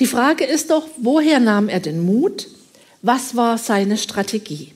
Die 0.00 0.06
Frage 0.06 0.44
ist 0.44 0.70
doch, 0.70 0.86
woher 0.96 1.40
nahm 1.40 1.68
er 1.68 1.80
den 1.80 2.00
Mut? 2.00 2.48
Was 3.02 3.34
war 3.34 3.58
seine 3.58 3.96
Strategie? 3.96 4.72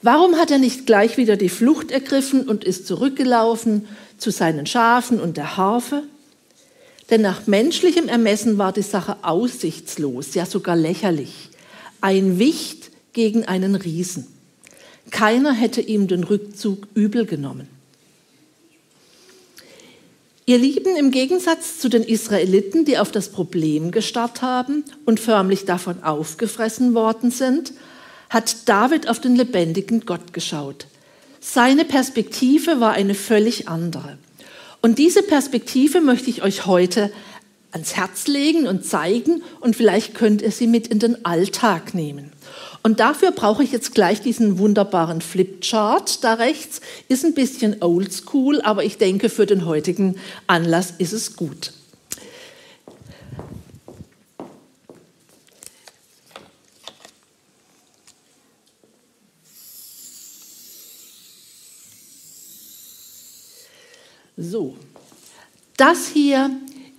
Warum 0.00 0.36
hat 0.36 0.52
er 0.52 0.58
nicht 0.58 0.86
gleich 0.86 1.16
wieder 1.16 1.36
die 1.36 1.48
Flucht 1.48 1.90
ergriffen 1.90 2.48
und 2.48 2.62
ist 2.62 2.86
zurückgelaufen 2.86 3.88
zu 4.16 4.30
seinen 4.30 4.66
Schafen 4.66 5.20
und 5.20 5.36
der 5.36 5.56
Harfe? 5.56 6.04
Denn 7.10 7.20
nach 7.20 7.46
menschlichem 7.46 8.06
Ermessen 8.06 8.58
war 8.58 8.72
die 8.72 8.82
Sache 8.82 9.16
aussichtslos, 9.22 10.34
ja 10.34 10.46
sogar 10.46 10.76
lächerlich. 10.76 11.48
Ein 12.00 12.38
Wicht 12.38 12.90
gegen 13.12 13.44
einen 13.46 13.74
Riesen. 13.74 14.26
Keiner 15.10 15.52
hätte 15.52 15.80
ihm 15.80 16.06
den 16.06 16.22
Rückzug 16.22 16.86
übel 16.94 17.24
genommen. 17.24 17.77
Ihr 20.48 20.56
Lieben, 20.56 20.96
im 20.96 21.10
Gegensatz 21.10 21.78
zu 21.78 21.90
den 21.90 22.02
Israeliten, 22.02 22.86
die 22.86 22.96
auf 22.96 23.12
das 23.12 23.28
Problem 23.28 23.90
gestarrt 23.90 24.40
haben 24.40 24.82
und 25.04 25.20
förmlich 25.20 25.66
davon 25.66 26.02
aufgefressen 26.02 26.94
worden 26.94 27.30
sind, 27.30 27.74
hat 28.30 28.66
David 28.66 29.10
auf 29.10 29.20
den 29.20 29.36
lebendigen 29.36 30.06
Gott 30.06 30.32
geschaut. 30.32 30.86
Seine 31.38 31.84
Perspektive 31.84 32.80
war 32.80 32.92
eine 32.92 33.14
völlig 33.14 33.68
andere. 33.68 34.16
Und 34.80 34.98
diese 34.98 35.22
Perspektive 35.22 36.00
möchte 36.00 36.30
ich 36.30 36.42
euch 36.42 36.64
heute 36.64 37.12
ans 37.70 37.94
Herz 37.94 38.26
legen 38.26 38.66
und 38.66 38.86
zeigen 38.86 39.42
und 39.60 39.76
vielleicht 39.76 40.14
könnt 40.14 40.40
ihr 40.40 40.50
sie 40.50 40.66
mit 40.66 40.86
in 40.86 40.98
den 40.98 41.26
Alltag 41.26 41.92
nehmen. 41.92 42.32
Und 42.88 43.00
dafür 43.00 43.32
brauche 43.32 43.62
ich 43.62 43.70
jetzt 43.70 43.94
gleich 43.94 44.22
diesen 44.22 44.58
wunderbaren 44.58 45.20
Flipchart 45.20 46.24
da 46.24 46.32
rechts. 46.32 46.80
Ist 47.06 47.22
ein 47.22 47.34
bisschen 47.34 47.82
oldschool, 47.82 48.62
aber 48.62 48.82
ich 48.82 48.96
denke, 48.96 49.28
für 49.28 49.44
den 49.44 49.66
heutigen 49.66 50.16
Anlass 50.46 50.94
ist 50.96 51.12
es 51.12 51.36
gut. 51.36 51.74
So, 64.38 64.78
das 65.76 66.06
hier 66.08 66.48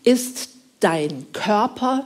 ist 0.04 0.50
dein 0.82 1.26
Körper, 1.34 2.06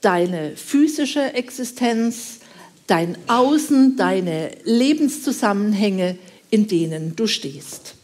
deine 0.00 0.56
physische 0.56 1.34
Existenz, 1.34 2.40
dein 2.86 3.16
Außen, 3.28 3.96
deine 3.96 4.50
Lebenszusammenhänge, 4.64 6.18
in 6.50 6.68
denen 6.68 7.16
du 7.16 7.26
stehst. 7.26 7.94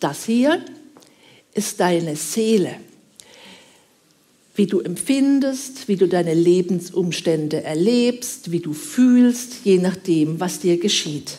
Das 0.00 0.24
hier 0.24 0.64
ist 1.52 1.78
deine 1.78 2.16
Seele 2.16 2.80
wie 4.60 4.66
du 4.66 4.80
empfindest, 4.80 5.88
wie 5.88 5.96
du 5.96 6.06
deine 6.06 6.34
Lebensumstände 6.34 7.64
erlebst, 7.64 8.50
wie 8.50 8.60
du 8.60 8.74
fühlst, 8.74 9.64
je 9.64 9.78
nachdem, 9.78 10.38
was 10.38 10.58
dir 10.58 10.78
geschieht. 10.78 11.38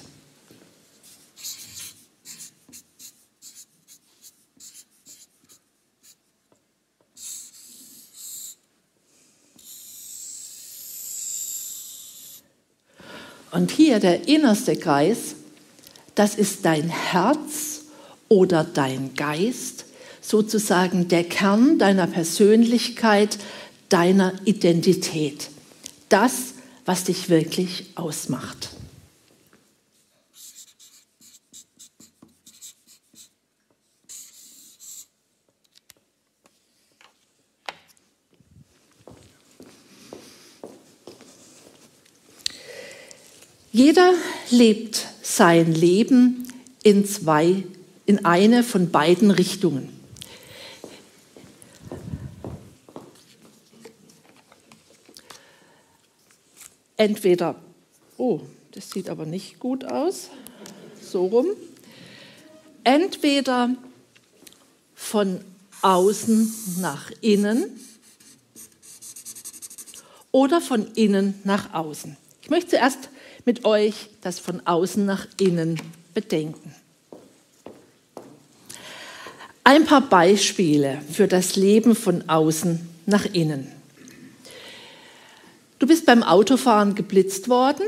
Und 13.51 13.69
hier 13.69 13.99
der 13.99 14.27
innerste 14.27 14.75
Kreis, 14.75 15.35
das 16.15 16.33
ist 16.33 16.65
dein 16.65 16.89
Herz 16.89 17.81
oder 18.29 18.63
dein 18.63 19.13
Geist 19.13 19.80
sozusagen 20.31 21.09
der 21.09 21.25
Kern 21.25 21.77
deiner 21.77 22.07
Persönlichkeit, 22.07 23.37
deiner 23.89 24.33
Identität. 24.45 25.49
Das, 26.07 26.53
was 26.85 27.03
dich 27.03 27.29
wirklich 27.29 27.87
ausmacht. 27.95 28.69
Jeder 43.73 44.13
lebt 44.49 45.07
sein 45.21 45.73
Leben 45.73 46.47
in 46.83 47.05
zwei, 47.05 47.63
in 48.05 48.25
eine 48.25 48.63
von 48.63 48.91
beiden 48.91 49.31
Richtungen. 49.31 50.00
Entweder, 57.01 57.55
oh, 58.17 58.41
das 58.73 58.91
sieht 58.91 59.09
aber 59.09 59.25
nicht 59.25 59.59
gut 59.59 59.85
aus, 59.85 60.29
so 61.01 61.25
rum, 61.25 61.47
entweder 62.83 63.71
von 64.93 65.41
außen 65.81 66.53
nach 66.79 67.09
innen 67.21 67.65
oder 70.31 70.61
von 70.61 70.85
innen 70.93 71.39
nach 71.43 71.73
außen. 71.73 72.17
Ich 72.43 72.51
möchte 72.51 72.69
zuerst 72.71 73.09
mit 73.45 73.65
euch 73.65 74.09
das 74.21 74.37
von 74.37 74.65
außen 74.67 75.03
nach 75.03 75.25
innen 75.39 75.81
bedenken. 76.13 76.75
Ein 79.63 79.85
paar 79.85 80.01
Beispiele 80.01 81.01
für 81.11 81.27
das 81.27 81.55
Leben 81.55 81.95
von 81.95 82.29
außen 82.29 82.79
nach 83.07 83.25
innen. 83.25 83.80
Du 85.81 85.87
bist 85.87 86.05
beim 86.05 86.21
Autofahren 86.21 86.93
geblitzt 86.93 87.49
worden, 87.49 87.87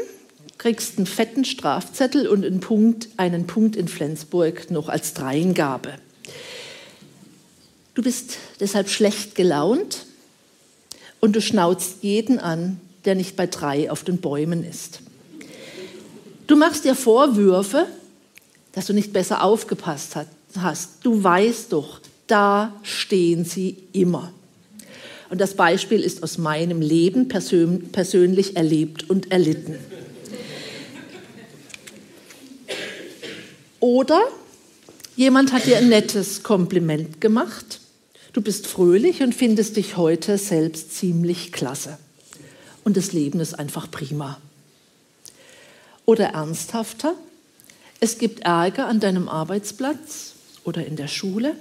kriegst 0.58 0.98
einen 0.98 1.06
fetten 1.06 1.46
Strafzettel 1.46 2.28
und 2.28 2.44
einen 2.44 2.60
Punkt, 2.60 3.08
einen 3.18 3.46
Punkt 3.46 3.76
in 3.76 3.88
Flensburg 3.88 4.72
noch 4.72 4.90
als 4.90 5.14
Dreingabe. 5.14 5.94
Du 7.94 8.02
bist 8.02 8.38
deshalb 8.60 8.90
schlecht 8.90 9.36
gelaunt 9.36 10.08
und 11.20 11.36
du 11.36 11.42
schnauzt 11.42 11.98
jeden 12.02 12.40
an, 12.40 12.82
der 13.06 13.14
nicht 13.14 13.36
bei 13.36 13.46
drei 13.46 13.92
auf 13.92 14.04
den 14.04 14.18
Bäumen 14.18 14.68
ist. 14.68 15.02
Du 16.48 16.56
machst 16.56 16.86
dir 16.86 16.96
Vorwürfe, 16.96 17.86
dass 18.72 18.88
du 18.88 18.94
nicht 18.94 19.14
besser 19.14 19.44
aufgepasst 19.44 20.16
hast. 20.58 20.98
Du 21.04 21.24
weißt 21.24 21.72
doch, 21.72 22.00
da 22.26 22.74
stehen 22.82 23.46
sie 23.46 23.78
immer. 23.94 24.34
Und 25.34 25.40
das 25.40 25.56
Beispiel 25.56 26.02
ist 26.02 26.22
aus 26.22 26.38
meinem 26.38 26.80
Leben 26.80 27.28
persön 27.28 27.92
persönlich 27.92 28.56
erlebt 28.56 29.10
und 29.10 29.32
erlitten. 29.32 29.80
Oder 33.80 34.22
jemand 35.16 35.52
hat 35.52 35.66
dir 35.66 35.80
ein 35.80 35.90
nettes 35.90 36.44
Kompliment 36.44 37.20
gemacht. 37.20 37.80
Du 38.34 38.42
bist 38.42 38.68
fröhlich 38.68 39.24
und 39.24 39.34
findest 39.34 39.76
dich 39.78 39.98
heute 39.98 40.38
selbst 40.38 40.94
ziemlich 40.94 41.52
klasse. 41.52 41.98
Und 42.84 42.96
das 42.96 43.12
Leben 43.12 43.40
ist 43.40 43.58
einfach 43.58 43.90
prima. 43.90 44.40
Oder 46.06 46.26
ernsthafter, 46.26 47.16
es 48.00 48.20
gibt 48.20 48.42
Ärger 48.42 48.86
an 48.86 49.00
deinem 49.00 49.28
Arbeitsplatz 49.28 50.34
oder 50.64 50.86
in 50.86 50.96
der 50.96 51.08
Schule 51.08 51.56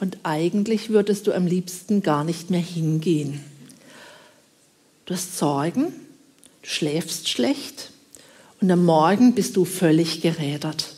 und 0.00 0.18
eigentlich 0.22 0.90
würdest 0.90 1.26
du 1.26 1.32
am 1.32 1.46
liebsten 1.46 2.02
gar 2.02 2.24
nicht 2.24 2.50
mehr 2.50 2.60
hingehen. 2.60 3.40
Du 5.06 5.14
hast 5.14 5.38
Sorgen, 5.38 5.92
du 6.62 6.68
schläfst 6.68 7.28
schlecht 7.28 7.90
und 8.60 8.70
am 8.70 8.84
Morgen 8.84 9.34
bist 9.34 9.56
du 9.56 9.64
völlig 9.64 10.20
gerädert. 10.20 10.94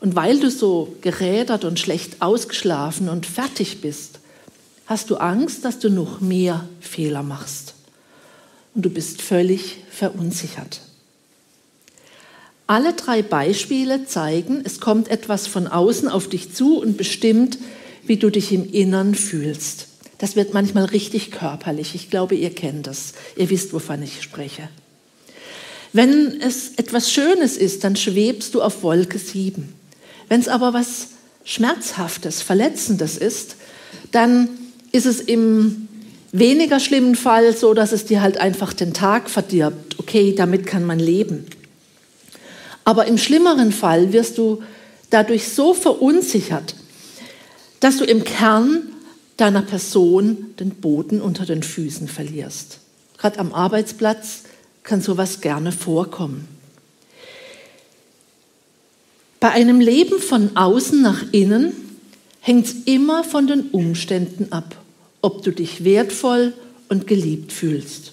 Und 0.00 0.16
weil 0.16 0.38
du 0.38 0.50
so 0.50 0.94
gerädert 1.00 1.64
und 1.64 1.78
schlecht 1.78 2.20
ausgeschlafen 2.20 3.08
und 3.08 3.24
fertig 3.24 3.80
bist, 3.80 4.18
hast 4.86 5.08
du 5.10 5.16
Angst, 5.16 5.64
dass 5.64 5.78
du 5.78 5.88
noch 5.88 6.20
mehr 6.20 6.68
Fehler 6.80 7.22
machst. 7.22 7.74
Und 8.74 8.84
du 8.84 8.90
bist 8.90 9.22
völlig 9.22 9.78
verunsichert. 9.90 10.80
Alle 12.66 12.94
drei 12.94 13.22
Beispiele 13.22 14.06
zeigen, 14.06 14.62
es 14.64 14.80
kommt 14.80 15.08
etwas 15.08 15.46
von 15.46 15.66
außen 15.66 16.08
auf 16.08 16.28
dich 16.28 16.54
zu 16.54 16.80
und 16.80 16.96
bestimmt, 16.96 17.58
wie 18.06 18.16
du 18.16 18.30
dich 18.30 18.52
im 18.52 18.70
Innern 18.70 19.14
fühlst. 19.14 19.88
Das 20.18 20.36
wird 20.36 20.54
manchmal 20.54 20.84
richtig 20.84 21.30
körperlich. 21.30 21.94
Ich 21.94 22.10
glaube, 22.10 22.34
ihr 22.34 22.50
kennt 22.50 22.86
das. 22.86 23.14
Ihr 23.36 23.50
wisst, 23.50 23.72
wovon 23.72 24.02
ich 24.02 24.22
spreche. 24.22 24.68
Wenn 25.92 26.40
es 26.40 26.72
etwas 26.76 27.12
Schönes 27.12 27.56
ist, 27.56 27.84
dann 27.84 27.96
schwebst 27.96 28.54
du 28.54 28.62
auf 28.62 28.82
Wolke 28.82 29.18
7. 29.18 29.72
Wenn 30.28 30.40
es 30.40 30.48
aber 30.48 30.72
was 30.72 31.08
Schmerzhaftes, 31.44 32.42
Verletzendes 32.42 33.16
ist, 33.16 33.56
dann 34.10 34.48
ist 34.92 35.06
es 35.06 35.20
im 35.20 35.88
weniger 36.32 36.80
schlimmen 36.80 37.14
Fall 37.14 37.56
so, 37.56 37.74
dass 37.74 37.92
es 37.92 38.06
dir 38.06 38.22
halt 38.22 38.38
einfach 38.38 38.72
den 38.72 38.92
Tag 38.92 39.30
verdirbt. 39.30 39.98
Okay, 39.98 40.34
damit 40.34 40.66
kann 40.66 40.84
man 40.84 40.98
leben. 40.98 41.46
Aber 42.84 43.06
im 43.06 43.18
schlimmeren 43.18 43.72
Fall 43.72 44.12
wirst 44.12 44.38
du 44.38 44.62
dadurch 45.10 45.48
so 45.48 45.74
verunsichert, 45.74 46.74
dass 47.84 47.98
du 47.98 48.04
im 48.06 48.24
Kern 48.24 48.80
deiner 49.36 49.60
Person 49.60 50.54
den 50.58 50.70
Boden 50.70 51.20
unter 51.20 51.44
den 51.44 51.62
Füßen 51.62 52.08
verlierst. 52.08 52.78
Gerade 53.18 53.38
am 53.38 53.52
Arbeitsplatz 53.52 54.44
kann 54.84 55.02
sowas 55.02 55.42
gerne 55.42 55.70
vorkommen. 55.70 56.48
Bei 59.38 59.50
einem 59.50 59.80
Leben 59.80 60.18
von 60.18 60.56
außen 60.56 61.02
nach 61.02 61.24
innen 61.32 61.74
hängt 62.40 62.68
es 62.68 62.74
immer 62.86 63.22
von 63.22 63.46
den 63.46 63.68
Umständen 63.68 64.50
ab, 64.50 64.76
ob 65.20 65.42
du 65.42 65.50
dich 65.50 65.84
wertvoll 65.84 66.54
und 66.88 67.06
geliebt 67.06 67.52
fühlst. 67.52 68.12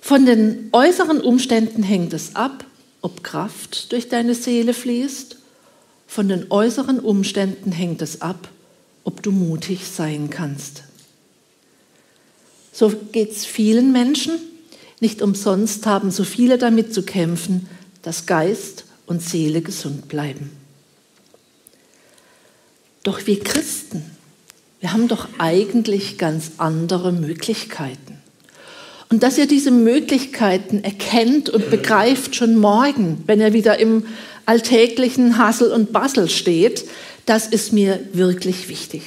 Von 0.00 0.24
den 0.24 0.70
äußeren 0.72 1.20
Umständen 1.20 1.82
hängt 1.82 2.14
es 2.14 2.34
ab, 2.34 2.64
ob 3.02 3.22
Kraft 3.22 3.92
durch 3.92 4.08
deine 4.08 4.34
Seele 4.34 4.72
fließt. 4.72 5.33
Von 6.14 6.28
den 6.28 6.48
äußeren 6.48 7.00
Umständen 7.00 7.72
hängt 7.72 8.00
es 8.00 8.20
ab, 8.20 8.46
ob 9.02 9.20
du 9.24 9.32
mutig 9.32 9.84
sein 9.84 10.30
kannst. 10.30 10.84
So 12.72 12.92
geht 13.10 13.32
es 13.32 13.44
vielen 13.44 13.90
Menschen. 13.90 14.34
Nicht 15.00 15.22
umsonst 15.22 15.86
haben 15.86 16.12
so 16.12 16.22
viele 16.22 16.56
damit 16.56 16.94
zu 16.94 17.02
kämpfen, 17.02 17.68
dass 18.02 18.26
Geist 18.26 18.84
und 19.06 19.22
Seele 19.22 19.60
gesund 19.60 20.06
bleiben. 20.06 20.52
Doch 23.02 23.26
wir 23.26 23.40
Christen, 23.40 24.04
wir 24.78 24.92
haben 24.92 25.08
doch 25.08 25.26
eigentlich 25.38 26.16
ganz 26.16 26.52
andere 26.58 27.10
Möglichkeiten. 27.10 28.18
Und 29.10 29.24
dass 29.24 29.36
ihr 29.36 29.46
diese 29.48 29.72
Möglichkeiten 29.72 30.84
erkennt 30.84 31.50
und 31.50 31.70
begreift 31.70 32.36
schon 32.36 32.56
morgen, 32.56 33.24
wenn 33.26 33.40
ihr 33.40 33.52
wieder 33.52 33.80
im 33.80 34.04
alltäglichen 34.46 35.38
Hassel 35.38 35.72
und 35.72 35.92
Bassel 35.92 36.28
steht, 36.28 36.84
das 37.26 37.46
ist 37.46 37.72
mir 37.72 38.00
wirklich 38.12 38.68
wichtig. 38.68 39.02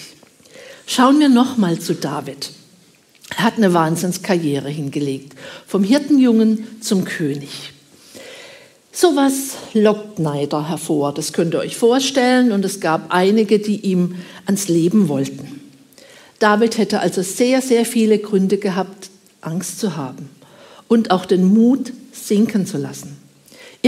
Schauen 0.86 1.19
wir 1.19 1.30
nochmal 1.30 1.80
zu 1.80 1.93
David. 1.93 2.52
Er 3.36 3.43
hat 3.43 3.58
eine 3.58 3.73
Wahnsinnskarriere 3.73 4.69
hingelegt, 4.69 5.34
vom 5.67 5.84
Hirtenjungen 5.84 6.82
zum 6.82 7.04
König. 7.04 7.73
Sowas 8.91 9.58
lockt 9.73 10.17
Neider 10.17 10.69
hervor, 10.69 11.13
das 11.13 11.34
könnt 11.34 11.54
ihr 11.54 11.60
euch 11.60 11.76
vorstellen, 11.76 12.52
und 12.52 12.65
es 12.65 12.80
gab 12.80 13.13
einige, 13.13 13.60
die 13.60 13.82
ihm 13.82 14.15
ans 14.45 14.69
Leben 14.69 15.08
wollten. 15.08 15.62
David 16.39 16.78
hätte 16.78 17.00
also 17.00 17.21
sehr, 17.21 17.62
sehr 17.62 17.86
viele 17.86 18.17
Gründe 18.17 18.58
gehabt, 18.58 19.10
Angst 19.41 19.80
zu 19.80 19.97
haben 19.97 20.30
und 20.88 21.12
auch 21.12 21.26
den 21.26 21.45
Mut 21.45 21.91
sinken 22.12 22.65
zu 22.65 22.78
lassen. 22.78 23.16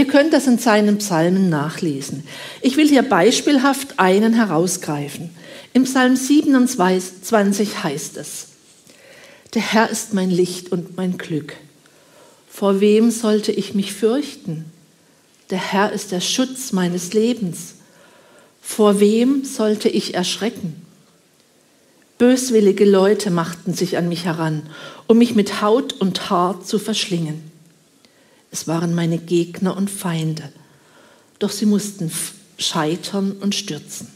Ihr 0.00 0.06
könnt 0.06 0.32
das 0.32 0.46
in 0.46 0.56
seinen 0.56 0.96
Psalmen 0.96 1.50
nachlesen. 1.50 2.24
Ich 2.62 2.78
will 2.78 2.88
hier 2.88 3.02
beispielhaft 3.02 3.98
einen 3.98 4.32
herausgreifen. 4.32 5.28
Im 5.74 5.84
Psalm 5.84 6.16
27 6.16 7.84
heißt 7.84 8.16
es, 8.16 8.46
der 9.52 9.60
Herr 9.60 9.90
ist 9.90 10.14
mein 10.14 10.30
Licht 10.30 10.72
und 10.72 10.96
mein 10.96 11.18
Glück. 11.18 11.52
Vor 12.48 12.80
wem 12.80 13.10
sollte 13.10 13.52
ich 13.52 13.74
mich 13.74 13.92
fürchten? 13.92 14.64
Der 15.50 15.58
Herr 15.58 15.92
ist 15.92 16.12
der 16.12 16.22
Schutz 16.22 16.72
meines 16.72 17.12
Lebens. 17.12 17.74
Vor 18.62 19.00
wem 19.00 19.44
sollte 19.44 19.90
ich 19.90 20.14
erschrecken? 20.14 20.80
Böswillige 22.16 22.86
Leute 22.86 23.30
machten 23.30 23.74
sich 23.74 23.98
an 23.98 24.08
mich 24.08 24.24
heran, 24.24 24.62
um 25.08 25.18
mich 25.18 25.34
mit 25.34 25.60
Haut 25.60 25.92
und 25.92 26.30
Haar 26.30 26.64
zu 26.64 26.78
verschlingen. 26.78 27.49
Es 28.50 28.66
waren 28.66 28.94
meine 28.94 29.18
Gegner 29.18 29.76
und 29.76 29.90
Feinde, 29.90 30.50
doch 31.38 31.50
sie 31.50 31.66
mussten 31.66 32.10
scheitern 32.58 33.32
und 33.32 33.54
stürzen. 33.54 34.08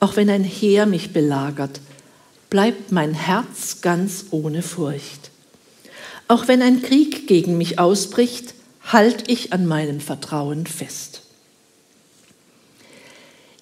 Auch 0.00 0.16
wenn 0.16 0.28
ein 0.28 0.44
Heer 0.44 0.86
mich 0.86 1.12
belagert, 1.12 1.80
bleibt 2.50 2.92
mein 2.92 3.14
Herz 3.14 3.80
ganz 3.80 4.26
ohne 4.30 4.62
Furcht. 4.62 5.30
Auch 6.28 6.48
wenn 6.48 6.62
ein 6.62 6.82
Krieg 6.82 7.26
gegen 7.26 7.56
mich 7.56 7.78
ausbricht, 7.78 8.54
halte 8.82 9.30
ich 9.30 9.52
an 9.52 9.66
meinem 9.66 10.00
Vertrauen 10.00 10.66
fest. 10.66 11.22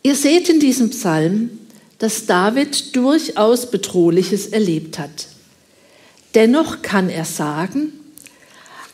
Ihr 0.02 0.16
seht 0.16 0.48
in 0.48 0.60
diesem 0.60 0.90
Psalm, 0.90 1.50
dass 1.98 2.26
David 2.26 2.94
durchaus 2.96 3.70
Bedrohliches 3.70 4.48
erlebt 4.48 4.98
hat. 4.98 5.28
Dennoch 6.34 6.82
kann 6.82 7.08
er 7.08 7.24
sagen, 7.24 7.92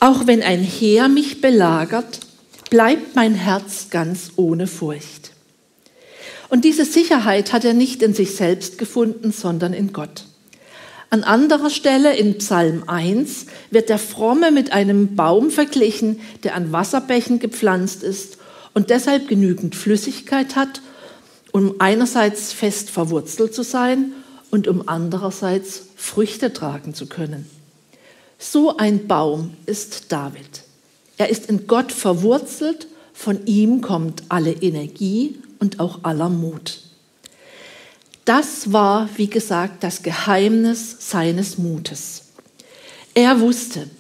auch 0.00 0.26
wenn 0.26 0.42
ein 0.42 0.62
Heer 0.62 1.08
mich 1.08 1.40
belagert, 1.40 2.20
bleibt 2.70 3.14
mein 3.14 3.34
Herz 3.34 3.88
ganz 3.90 4.32
ohne 4.36 4.66
Furcht. 4.66 5.30
Und 6.48 6.64
diese 6.64 6.84
Sicherheit 6.84 7.52
hat 7.52 7.64
er 7.64 7.74
nicht 7.74 8.02
in 8.02 8.14
sich 8.14 8.34
selbst 8.34 8.78
gefunden, 8.78 9.30
sondern 9.30 9.72
in 9.72 9.92
Gott. 9.92 10.24
An 11.10 11.22
anderer 11.22 11.70
Stelle 11.70 12.16
in 12.16 12.38
Psalm 12.38 12.84
1 12.86 13.46
wird 13.70 13.88
der 13.88 13.98
Fromme 13.98 14.50
mit 14.50 14.72
einem 14.72 15.16
Baum 15.16 15.50
verglichen, 15.50 16.20
der 16.42 16.54
an 16.54 16.72
Wasserbächen 16.72 17.38
gepflanzt 17.38 18.02
ist 18.02 18.38
und 18.74 18.90
deshalb 18.90 19.28
genügend 19.28 19.74
Flüssigkeit 19.74 20.56
hat 20.56 20.80
um 21.52 21.76
einerseits 21.78 22.52
fest 22.52 22.90
verwurzelt 22.90 23.54
zu 23.54 23.62
sein 23.62 24.12
und 24.50 24.68
um 24.68 24.88
andererseits 24.88 25.82
Früchte 25.96 26.52
tragen 26.52 26.94
zu 26.94 27.06
können. 27.06 27.48
So 28.42 28.78
ein 28.78 29.06
Baum 29.06 29.54
ist 29.66 30.10
David. 30.10 30.62
Er 31.18 31.28
ist 31.28 31.46
in 31.46 31.66
Gott 31.66 31.92
verwurzelt, 31.92 32.88
von 33.12 33.44
ihm 33.44 33.82
kommt 33.82 34.22
alle 34.30 34.52
Energie 34.52 35.36
und 35.58 35.78
auch 35.78 36.04
aller 36.04 36.30
Mut. 36.30 36.80
Das 38.24 38.72
war, 38.72 39.10
wie 39.16 39.26
gesagt, 39.26 39.84
das 39.84 40.02
Geheimnis 40.02 40.96
seines 41.00 41.58
Mutes. 41.58 42.22
Er 43.12 43.40
wusste, 43.40 43.90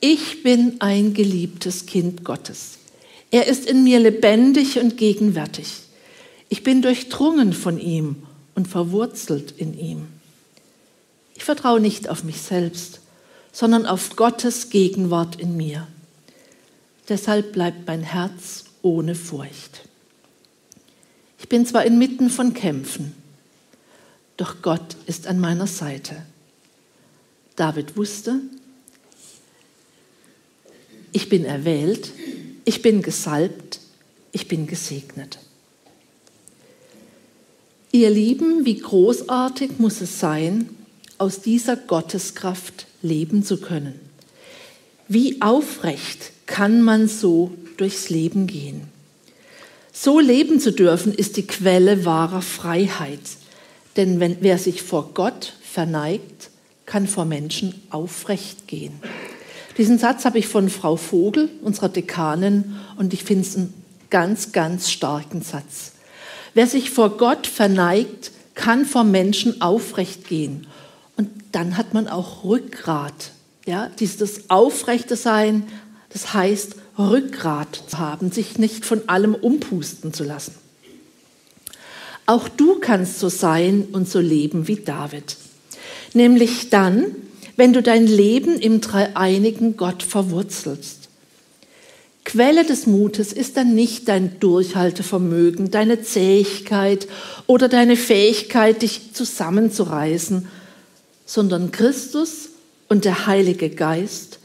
ich 0.00 0.42
bin 0.42 0.76
ein 0.80 1.12
geliebtes 1.12 1.84
Kind 1.84 2.24
Gottes. 2.24 2.78
Er 3.30 3.46
ist 3.46 3.66
in 3.66 3.84
mir 3.84 4.00
lebendig 4.00 4.78
und 4.78 4.96
gegenwärtig. 4.96 5.66
Ich 6.48 6.62
bin 6.62 6.80
durchdrungen 6.80 7.52
von 7.52 7.78
ihm 7.78 8.16
und 8.54 8.68
verwurzelt 8.68 9.52
in 9.58 9.78
ihm. 9.78 10.06
Ich 11.34 11.44
vertraue 11.44 11.80
nicht 11.80 12.08
auf 12.08 12.24
mich 12.24 12.40
selbst, 12.40 13.00
sondern 13.56 13.86
auf 13.86 14.16
Gottes 14.16 14.68
Gegenwart 14.68 15.36
in 15.36 15.56
mir. 15.56 15.86
Deshalb 17.08 17.54
bleibt 17.54 17.86
mein 17.86 18.02
Herz 18.02 18.64
ohne 18.82 19.14
Furcht. 19.14 19.88
Ich 21.38 21.48
bin 21.48 21.64
zwar 21.64 21.86
inmitten 21.86 22.28
von 22.28 22.52
Kämpfen, 22.52 23.14
doch 24.36 24.60
Gott 24.60 24.98
ist 25.06 25.26
an 25.26 25.40
meiner 25.40 25.66
Seite. 25.66 26.16
David 27.54 27.96
wusste, 27.96 28.40
ich 31.12 31.30
bin 31.30 31.46
erwählt, 31.46 32.12
ich 32.66 32.82
bin 32.82 33.00
gesalbt, 33.00 33.80
ich 34.32 34.48
bin 34.48 34.66
gesegnet. 34.66 35.38
Ihr 37.90 38.10
Lieben, 38.10 38.66
wie 38.66 38.76
großartig 38.76 39.78
muss 39.78 40.02
es 40.02 40.20
sein, 40.20 40.68
aus 41.16 41.40
dieser 41.40 41.76
Gotteskraft 41.76 42.85
leben 43.02 43.42
zu 43.42 43.60
können. 43.60 43.98
Wie 45.08 45.40
aufrecht 45.40 46.32
kann 46.46 46.82
man 46.82 47.08
so 47.08 47.52
durchs 47.76 48.10
Leben 48.10 48.46
gehen. 48.46 48.82
So 49.92 50.20
leben 50.20 50.60
zu 50.60 50.72
dürfen, 50.72 51.14
ist 51.14 51.36
die 51.36 51.46
Quelle 51.46 52.04
wahrer 52.04 52.42
Freiheit. 52.42 53.20
Denn 53.96 54.20
wenn, 54.20 54.38
wer 54.40 54.58
sich 54.58 54.82
vor 54.82 55.10
Gott 55.14 55.54
verneigt, 55.62 56.50
kann 56.84 57.06
vor 57.06 57.24
Menschen 57.24 57.74
aufrecht 57.90 58.68
gehen. 58.68 58.92
Diesen 59.78 59.98
Satz 59.98 60.24
habe 60.24 60.38
ich 60.38 60.46
von 60.48 60.70
Frau 60.70 60.96
Vogel, 60.96 61.50
unserer 61.62 61.88
Dekanin, 61.88 62.76
und 62.96 63.12
ich 63.12 63.24
finde 63.24 63.42
es 63.42 63.56
einen 63.56 63.74
ganz, 64.10 64.52
ganz 64.52 64.90
starken 64.90 65.42
Satz. 65.42 65.92
Wer 66.54 66.66
sich 66.66 66.90
vor 66.90 67.16
Gott 67.18 67.46
verneigt, 67.46 68.30
kann 68.54 68.86
vor 68.86 69.04
Menschen 69.04 69.60
aufrecht 69.60 70.26
gehen. 70.28 70.66
Und 71.16 71.30
dann 71.52 71.76
hat 71.76 71.94
man 71.94 72.08
auch 72.08 72.44
Rückgrat. 72.44 73.32
Ja, 73.66 73.90
dieses 73.98 74.48
aufrechte 74.50 75.16
Sein, 75.16 75.64
das 76.10 76.32
heißt 76.32 76.76
Rückgrat 76.98 77.82
zu 77.88 77.98
haben, 77.98 78.30
sich 78.30 78.58
nicht 78.58 78.84
von 78.84 79.08
allem 79.08 79.34
umpusten 79.34 80.12
zu 80.12 80.24
lassen. 80.24 80.54
Auch 82.26 82.48
du 82.48 82.78
kannst 82.80 83.20
so 83.20 83.28
sein 83.28 83.86
und 83.92 84.08
so 84.08 84.18
leben 84.18 84.68
wie 84.68 84.76
David. 84.76 85.36
Nämlich 86.12 86.70
dann, 86.70 87.06
wenn 87.56 87.72
du 87.72 87.82
dein 87.82 88.06
Leben 88.06 88.58
im 88.58 88.80
dreieinigen 88.80 89.76
Gott 89.76 90.02
verwurzelst. 90.02 91.08
Quelle 92.24 92.64
des 92.64 92.86
Mutes 92.86 93.32
ist 93.32 93.56
dann 93.56 93.74
nicht 93.74 94.08
dein 94.08 94.40
Durchhaltevermögen, 94.40 95.70
deine 95.70 96.02
Zähigkeit 96.02 97.06
oder 97.46 97.68
deine 97.68 97.96
Fähigkeit, 97.96 98.82
dich 98.82 99.12
zusammenzureißen, 99.12 100.48
sondern 101.26 101.72
Christus 101.72 102.50
und 102.88 103.04
der 103.04 103.26
Heilige 103.26 103.68
Geist, 103.68 104.38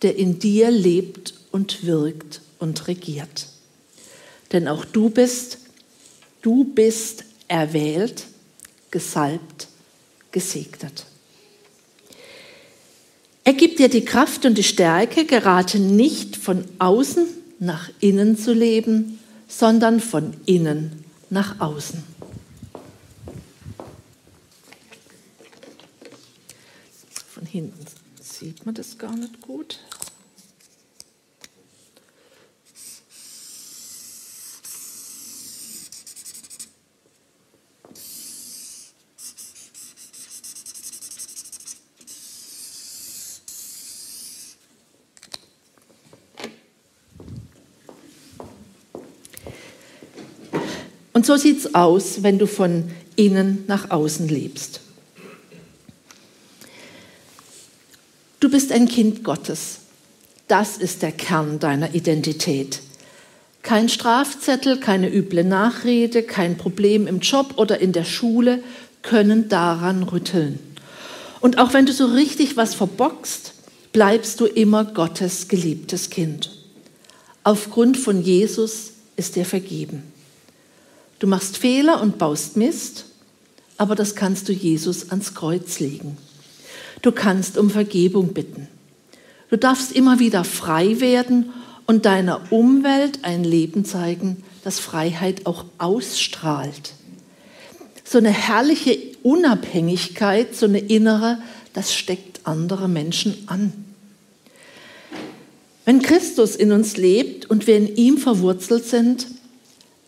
der 0.00 0.16
in 0.16 0.38
dir 0.38 0.70
lebt 0.70 1.34
und 1.52 1.86
wirkt 1.86 2.40
und 2.58 2.88
regiert. 2.88 3.46
Denn 4.50 4.66
auch 4.66 4.84
du 4.84 5.10
bist, 5.10 5.58
du 6.40 6.64
bist 6.64 7.24
erwählt, 7.46 8.24
gesalbt, 8.90 9.68
gesegnet. 10.32 11.04
Er 13.44 13.54
gibt 13.54 13.78
dir 13.78 13.88
die 13.88 14.04
Kraft 14.04 14.44
und 14.46 14.56
die 14.56 14.62
Stärke, 14.62 15.24
gerade 15.24 15.78
nicht 15.78 16.36
von 16.36 16.64
außen 16.78 17.26
nach 17.58 17.90
innen 18.00 18.38
zu 18.38 18.52
leben, 18.52 19.18
sondern 19.48 20.00
von 20.00 20.34
innen 20.46 21.04
nach 21.30 21.60
außen. 21.60 22.11
Von 27.42 27.50
hinten 27.50 27.84
sieht 28.20 28.64
man 28.66 28.72
das 28.76 28.98
gar 28.98 29.16
nicht 29.16 29.40
gut. 29.40 29.80
Und 51.12 51.26
so 51.26 51.36
sieht 51.36 51.58
es 51.58 51.74
aus, 51.74 52.22
wenn 52.22 52.38
du 52.38 52.46
von 52.46 52.88
innen 53.16 53.64
nach 53.66 53.90
außen 53.90 54.28
lebst. 54.28 54.82
Du 58.41 58.41
bist 58.52 58.70
ein 58.70 58.86
Kind 58.86 59.24
Gottes. 59.24 59.80
Das 60.46 60.76
ist 60.76 61.02
der 61.02 61.10
Kern 61.10 61.58
deiner 61.58 61.94
Identität. 61.94 62.80
Kein 63.62 63.88
Strafzettel, 63.88 64.78
keine 64.78 65.12
üble 65.12 65.42
Nachrede, 65.42 66.22
kein 66.22 66.56
Problem 66.56 67.06
im 67.06 67.20
Job 67.20 67.54
oder 67.56 67.80
in 67.80 67.92
der 67.92 68.04
Schule 68.04 68.62
können 69.02 69.48
daran 69.48 70.02
rütteln. 70.02 70.58
Und 71.40 71.58
auch 71.58 71.72
wenn 71.72 71.86
du 71.86 71.92
so 71.92 72.06
richtig 72.06 72.56
was 72.56 72.74
verbockst, 72.74 73.54
bleibst 73.92 74.38
du 74.40 74.46
immer 74.46 74.84
Gottes 74.84 75.48
geliebtes 75.48 76.10
Kind. 76.10 76.50
Aufgrund 77.44 77.96
von 77.96 78.22
Jesus 78.22 78.92
ist 79.16 79.36
dir 79.36 79.44
vergeben. 79.44 80.02
Du 81.18 81.26
machst 81.26 81.56
Fehler 81.56 82.00
und 82.00 82.18
baust 82.18 82.56
Mist, 82.56 83.06
aber 83.78 83.94
das 83.94 84.14
kannst 84.14 84.48
du 84.48 84.52
Jesus 84.52 85.10
ans 85.10 85.34
Kreuz 85.34 85.80
legen. 85.80 86.16
Du 87.02 87.12
kannst 87.12 87.58
um 87.58 87.68
Vergebung 87.68 88.32
bitten. 88.32 88.68
Du 89.50 89.58
darfst 89.58 89.92
immer 89.92 90.18
wieder 90.18 90.44
frei 90.44 91.00
werden 91.00 91.50
und 91.86 92.06
deiner 92.06 92.50
Umwelt 92.50 93.18
ein 93.22 93.44
Leben 93.44 93.84
zeigen, 93.84 94.42
das 94.64 94.78
Freiheit 94.78 95.46
auch 95.46 95.64
ausstrahlt. 95.78 96.94
So 98.04 98.18
eine 98.18 98.30
herrliche 98.30 98.96
Unabhängigkeit, 99.22 100.54
so 100.54 100.66
eine 100.66 100.78
innere, 100.78 101.38
das 101.72 101.94
steckt 101.94 102.40
andere 102.44 102.88
Menschen 102.88 103.44
an. 103.46 103.72
Wenn 105.84 106.00
Christus 106.00 106.54
in 106.54 106.70
uns 106.70 106.96
lebt 106.96 107.50
und 107.50 107.66
wir 107.66 107.76
in 107.76 107.96
ihm 107.96 108.18
verwurzelt 108.18 108.86
sind, 108.86 109.26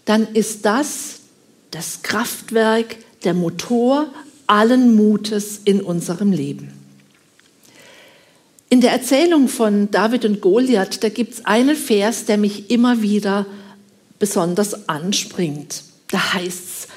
dann 0.04 0.28
ist 0.32 0.64
das 0.64 1.20
das 1.72 2.02
Kraftwerk, 2.02 2.96
der 3.24 3.34
Motor 3.34 4.06
allen 4.46 4.94
Mutes 4.94 5.60
in 5.64 5.80
unserem 5.80 6.30
Leben. 6.30 6.83
In 8.70 8.80
der 8.80 8.92
Erzählung 8.92 9.48
von 9.48 9.90
David 9.90 10.24
und 10.24 10.40
Goliath, 10.40 11.02
da 11.04 11.08
gibt 11.08 11.34
es 11.34 11.44
einen 11.44 11.76
Vers, 11.76 12.24
der 12.24 12.38
mich 12.38 12.70
immer 12.70 13.02
wieder 13.02 13.46
besonders 14.18 14.88
anspringt. 14.88 15.82
Da 16.10 16.34
heißt 16.34 16.64
es, 16.64 16.88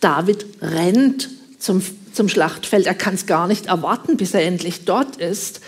David 0.00 0.46
rennt 0.62 1.28
zum, 1.58 1.82
zum 2.12 2.28
Schlachtfeld, 2.28 2.86
er 2.86 2.94
kann 2.94 3.14
es 3.14 3.26
gar 3.26 3.48
nicht 3.48 3.66
erwarten, 3.66 4.16
bis 4.16 4.34
er 4.34 4.44
endlich 4.44 4.84
dort 4.84 5.16
ist. 5.16 5.60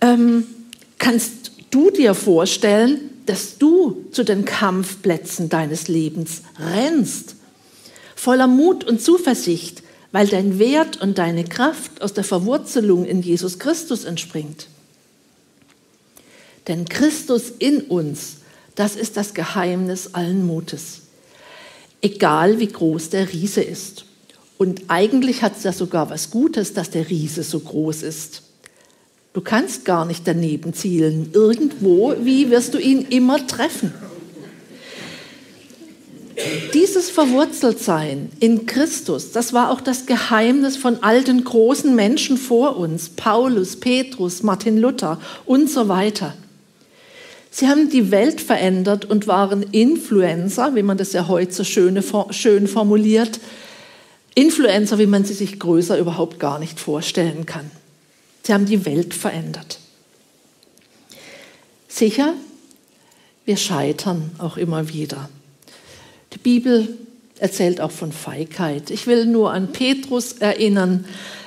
Ähm, 0.00 0.44
kannst 0.98 1.52
du 1.70 1.90
dir 1.90 2.14
vorstellen, 2.14 3.00
dass 3.26 3.58
du 3.58 4.04
zu 4.10 4.24
den 4.24 4.44
Kampfplätzen 4.44 5.48
deines 5.48 5.88
Lebens 5.88 6.42
rennst, 6.58 7.36
voller 8.16 8.48
Mut 8.48 8.84
und 8.84 9.00
Zuversicht, 9.00 9.82
weil 10.10 10.26
dein 10.26 10.58
Wert 10.58 11.00
und 11.00 11.18
deine 11.18 11.44
Kraft 11.44 12.02
aus 12.02 12.12
der 12.12 12.24
Verwurzelung 12.24 13.04
in 13.04 13.22
Jesus 13.22 13.58
Christus 13.58 14.04
entspringt. 14.04 14.66
Denn 16.70 16.84
Christus 16.88 17.52
in 17.58 17.80
uns, 17.80 18.36
das 18.76 18.94
ist 18.94 19.16
das 19.16 19.34
Geheimnis 19.34 20.14
allen 20.14 20.46
Mutes. 20.46 21.00
Egal 22.00 22.60
wie 22.60 22.68
groß 22.68 23.10
der 23.10 23.32
Riese 23.32 23.60
ist. 23.60 24.04
Und 24.56 24.82
eigentlich 24.86 25.42
hat 25.42 25.56
es 25.56 25.64
ja 25.64 25.72
sogar 25.72 26.10
was 26.10 26.30
Gutes, 26.30 26.72
dass 26.72 26.88
der 26.88 27.10
Riese 27.10 27.42
so 27.42 27.58
groß 27.58 28.04
ist. 28.04 28.42
Du 29.32 29.40
kannst 29.40 29.84
gar 29.84 30.04
nicht 30.04 30.28
daneben 30.28 30.72
zielen. 30.72 31.30
Irgendwo, 31.32 32.14
wie 32.22 32.50
wirst 32.50 32.72
du 32.74 32.78
ihn 32.78 33.02
immer 33.10 33.44
treffen? 33.48 33.92
Dieses 36.72 37.10
verwurzelt 37.10 37.80
sein 37.80 38.30
in 38.38 38.66
Christus, 38.66 39.32
das 39.32 39.52
war 39.52 39.72
auch 39.72 39.80
das 39.80 40.06
Geheimnis 40.06 40.76
von 40.76 41.02
all 41.02 41.24
den 41.24 41.42
großen 41.42 41.96
Menschen 41.96 42.36
vor 42.36 42.76
uns, 42.76 43.08
Paulus, 43.08 43.74
Petrus, 43.74 44.44
Martin 44.44 44.78
Luther 44.78 45.20
und 45.46 45.68
so 45.68 45.88
weiter. 45.88 46.34
Sie 47.50 47.66
haben 47.66 47.90
die 47.90 48.10
Welt 48.10 48.40
verändert 48.40 49.04
und 49.04 49.26
waren 49.26 49.62
Influencer, 49.62 50.74
wie 50.76 50.82
man 50.82 50.96
das 50.96 51.12
ja 51.12 51.26
heute 51.26 51.52
so 51.52 51.64
schön, 51.64 52.02
schön 52.30 52.68
formuliert, 52.68 53.40
Influencer, 54.34 54.98
wie 54.98 55.06
man 55.06 55.24
sie 55.24 55.34
sich 55.34 55.58
größer 55.58 55.98
überhaupt 55.98 56.38
gar 56.38 56.60
nicht 56.60 56.78
vorstellen 56.78 57.46
kann. 57.46 57.70
Sie 58.44 58.54
haben 58.54 58.66
die 58.66 58.86
Welt 58.86 59.14
verändert. 59.14 59.80
Sicher, 61.88 62.34
wir 63.44 63.56
scheitern 63.56 64.30
auch 64.38 64.56
immer 64.56 64.88
wieder. 64.88 65.28
Die 66.32 66.38
Bibel 66.38 66.96
erzählt 67.40 67.80
auch 67.80 67.90
von 67.90 68.12
Feigheit. 68.12 68.90
Ich 68.90 69.08
will 69.08 69.26
nur 69.26 69.52
an 69.52 69.72
Petrus 69.72 70.34
erinnern, 70.34 71.04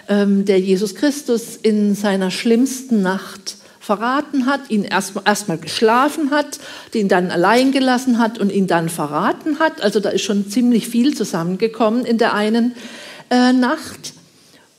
ähm, 0.10 0.44
der 0.44 0.60
Jesus 0.60 0.96
Christus 0.96 1.56
in 1.56 1.96
seiner 1.96 2.30
schlimmsten 2.30 3.02
Nacht 3.02 3.56
verraten 3.84 4.46
hat, 4.46 4.69
ihn 4.69 4.86
erstmal 4.86 5.26
erst 5.28 5.48
geschlafen 5.62 6.32
hat, 6.32 6.58
ihn 6.93 7.10
dann 7.10 7.32
allein 7.32 7.74
gelassen 7.74 8.17
hat 8.17 8.39
und 8.39 8.50
ihn 8.50 8.65
dann 8.65 8.88
verraten 8.88 9.60
hat. 9.60 9.82
Also 9.82 10.00
da 10.00 10.10
ist 10.10 10.22
schon 10.22 10.50
ziemlich 10.50 10.88
viel 10.88 11.13
zusammengekommen 11.17 12.06
in 12.06 12.17
der 12.17 12.34
einen 12.34 12.76
äh, 13.30 13.52
Nacht. 13.52 14.13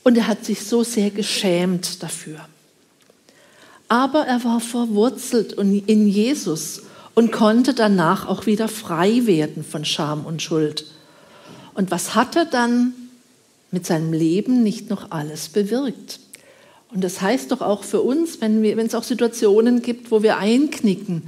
Und 0.03 0.17
er 0.17 0.27
hat 0.27 0.43
sich 0.43 0.65
so 0.65 0.83
sehr 0.83 1.11
geschämt 1.11 2.01
dafür. 2.01 2.39
Aber 3.89 4.25
er 4.25 4.43
war 4.43 4.59
verwurzelt 4.59 5.53
in 5.53 6.07
Jesus 6.07 6.81
und 7.13 7.31
konnte 7.31 7.75
danach 7.75 8.27
auch 8.27 8.47
wieder 8.47 8.67
frei 8.67 9.27
werden 9.27 9.63
von 9.63 9.85
Scham 9.85 10.25
und 10.25 10.41
Schuld. 10.41 10.85
Und 11.75 11.91
was 11.91 12.15
hat 12.15 12.35
er 12.35 12.45
dann 12.45 12.93
mit 13.69 13.85
seinem 13.85 14.13
Leben 14.13 14.63
nicht 14.63 14.89
noch 14.89 15.11
alles 15.11 15.49
bewirkt? 15.49 16.19
Und 16.95 17.03
das 17.03 17.19
heißt 17.19 17.51
doch 17.51 17.59
auch 17.59 17.83
für 17.83 17.99
uns, 17.99 18.39
wenn, 18.39 18.63
wir, 18.63 18.77
wenn 18.77 18.87
es 18.87 18.95
auch 18.95 19.03
Situationen 19.03 19.81
gibt, 19.81 20.11
wo 20.11 20.23
wir 20.23 20.37
einknicken 20.37 21.23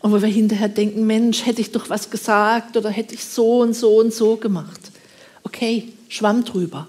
und 0.00 0.10
wo 0.10 0.20
wir 0.20 0.28
hinterher 0.28 0.68
denken, 0.68 1.06
Mensch, 1.06 1.46
hätte 1.46 1.60
ich 1.60 1.70
doch 1.70 1.88
was 1.88 2.10
gesagt 2.10 2.76
oder 2.76 2.90
hätte 2.90 3.14
ich 3.14 3.24
so 3.24 3.60
und 3.60 3.74
so 3.74 4.00
und 4.00 4.12
so 4.12 4.36
gemacht. 4.36 4.80
Okay, 5.44 5.92
schwamm 6.08 6.44
drüber. 6.44 6.88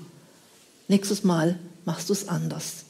Nächstes 0.87 1.23
Mal 1.23 1.59
machst 1.85 2.09
du 2.09 2.13
es 2.13 2.27
anders. 2.27 2.85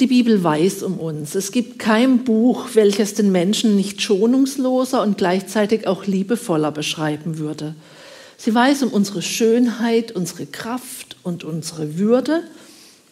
Die 0.00 0.08
Bibel 0.08 0.42
weiß 0.42 0.82
um 0.82 0.98
uns. 0.98 1.36
Es 1.36 1.52
gibt 1.52 1.78
kein 1.78 2.24
Buch, 2.24 2.70
welches 2.74 3.14
den 3.14 3.30
Menschen 3.30 3.76
nicht 3.76 4.02
schonungsloser 4.02 5.00
und 5.00 5.16
gleichzeitig 5.16 5.86
auch 5.86 6.06
liebevoller 6.06 6.72
beschreiben 6.72 7.38
würde. 7.38 7.76
Sie 8.36 8.52
weiß 8.52 8.82
um 8.82 8.88
unsere 8.90 9.22
Schönheit, 9.22 10.10
unsere 10.10 10.46
Kraft 10.46 11.16
und 11.22 11.44
unsere 11.44 11.98
Würde 11.98 12.42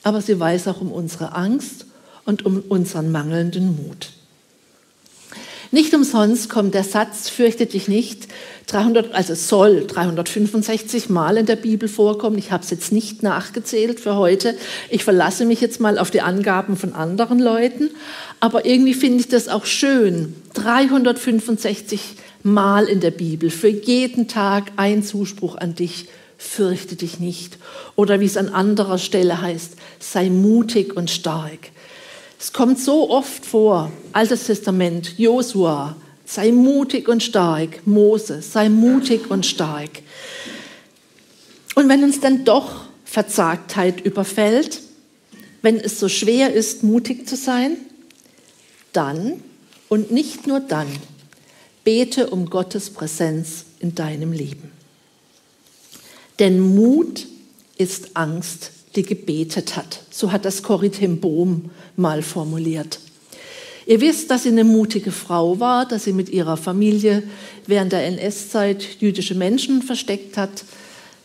aber 0.05 0.21
sie 0.21 0.38
weiß 0.38 0.69
auch 0.69 0.81
um 0.81 0.93
unsere 0.93 1.35
Angst 1.35 1.87
und 2.25 2.47
um 2.47 2.62
unseren 2.69 3.11
mangelnden 3.11 3.77
Mut. 3.77 4.11
Nicht 5.73 5.93
umsonst 5.93 6.49
kommt 6.49 6.73
der 6.73 6.85
Satz, 6.85 7.29
fürchte 7.29 7.67
dich 7.67 7.88
nicht, 7.88 8.29
300, 8.69 9.12
also 9.12 9.35
soll 9.35 9.87
365 9.88 11.11
Mal 11.11 11.37
in 11.37 11.47
der 11.47 11.57
Bibel 11.57 11.88
vorkommen. 11.88 12.38
Ich 12.38 12.53
habe 12.53 12.62
es 12.62 12.71
jetzt 12.71 12.93
nicht 12.93 13.25
nachgezählt 13.25 13.99
für 13.99 14.14
heute. 14.14 14.57
Ich 14.88 15.03
verlasse 15.03 15.45
mich 15.45 15.61
jetzt 15.61 15.81
mal 15.81 15.99
auf 15.99 16.12
die 16.12 16.21
Angaben 16.21 16.77
von 16.77 16.93
anderen 16.93 17.40
Leuten. 17.40 17.90
Aber 18.38 18.64
irgendwie 18.64 18.95
finde 18.95 19.19
ich 19.19 19.29
das 19.29 19.49
auch 19.49 19.64
schön. 19.64 20.37
365 20.55 22.01
Mal 22.45 22.85
in 22.85 23.01
der 23.01 23.11
Bibel, 23.11 23.51
für 23.51 23.69
jeden 23.69 24.29
Tag 24.29 24.71
ein 24.77 25.03
Zuspruch 25.03 25.57
an 25.57 25.75
dich 25.75 26.07
fürchte 26.38 26.97
dich 26.97 27.20
nicht. 27.20 27.59
Oder 27.97 28.20
wie 28.20 28.27
es 28.27 28.37
an 28.37 28.49
anderer 28.49 28.99
Stelle 28.99 29.40
heißt, 29.40 29.75
sei 29.99 30.31
mutig 30.31 30.97
und 30.97 31.11
stark. 31.11 31.70
Es 32.38 32.53
kommt 32.53 32.79
so 32.79 33.11
oft 33.11 33.47
vor, 33.47 33.90
Altes 34.12 34.44
Testament, 34.44 35.18
Josua, 35.18 35.97
sei 36.25 36.53
mutig 36.53 37.09
und 37.09 37.23
stark, 37.23 37.87
Mose, 37.87 38.42
sei 38.42 38.68
mutig 38.68 39.31
und 39.31 39.47
stark. 39.47 39.90
Und 41.75 41.88
wenn 41.88 42.05
uns 42.05 42.20
dann 42.20 42.44
doch 42.44 42.85
Verzagtheit 43.05 44.01
überfällt, 44.01 44.81
wenn 45.62 45.79
es 45.79 45.99
so 45.99 46.09
schwer 46.09 46.53
ist, 46.53 46.83
mutig 46.83 47.27
zu 47.27 47.37
sein, 47.37 47.77
dann 48.92 49.42
und 49.88 50.11
nicht 50.11 50.47
nur 50.47 50.61
dann, 50.61 50.88
bete 51.85 52.29
um 52.31 52.51
Gottes 52.51 52.90
Präsenz 52.90 53.64
in 53.81 53.94
deinem 53.94 54.33
Leben. 54.33 54.74
Denn 56.38 56.59
Mut 56.61 57.27
ist 57.77 58.16
Angst, 58.16 58.70
die 58.97 59.03
gebetet 59.03 59.77
hat. 59.77 60.03
So 60.11 60.33
hat 60.33 60.44
das 60.44 60.62
Corrie 60.62 60.90
Bohm 61.09 61.70
mal 61.97 62.23
formuliert. 62.23 63.01
Ihr 63.87 64.01
wisst, 64.01 64.31
dass 64.31 64.44
sie 64.44 64.49
eine 64.49 64.64
mutige 64.64 65.12
Frau 65.12 65.61
war, 65.61 65.87
dass 65.87 66.05
sie 66.05 66.12
mit 66.12 66.31
ihrer 66.31 66.57
Familie 66.57 67.23
während 67.66 67.92
der 67.92 68.07
NS-Zeit 68.07 69.01
jüdische 69.01 69.35
Menschen 69.35 69.83
versteckt 69.83 70.38
hat. 70.38 70.64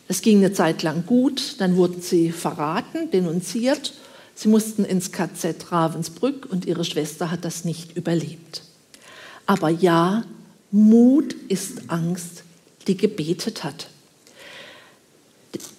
Es 0.08 0.22
ging 0.22 0.40
eine 0.40 0.52
Zeit 0.52 0.84
lang 0.84 1.06
gut, 1.06 1.56
dann 1.60 1.78
wurden 1.78 2.02
sie 2.02 2.32
verraten, 2.32 3.12
denunziert. 3.12 3.94
Sie 4.36 4.50
mussten 4.50 4.84
ins 4.84 5.12
KZ 5.12 5.72
Ravensbrück 5.72 6.48
und 6.50 6.66
ihre 6.66 6.84
Schwester 6.84 7.32
hat 7.32 7.46
das 7.46 7.64
nicht 7.64 7.96
überlebt. 7.96 8.64
Aber 9.46 9.70
ja, 9.70 10.26
Mut 10.72 11.34
ist 11.48 11.90
Angst, 11.90 12.44
die 12.88 12.98
gebetet 12.98 13.64
hat. 13.64 13.89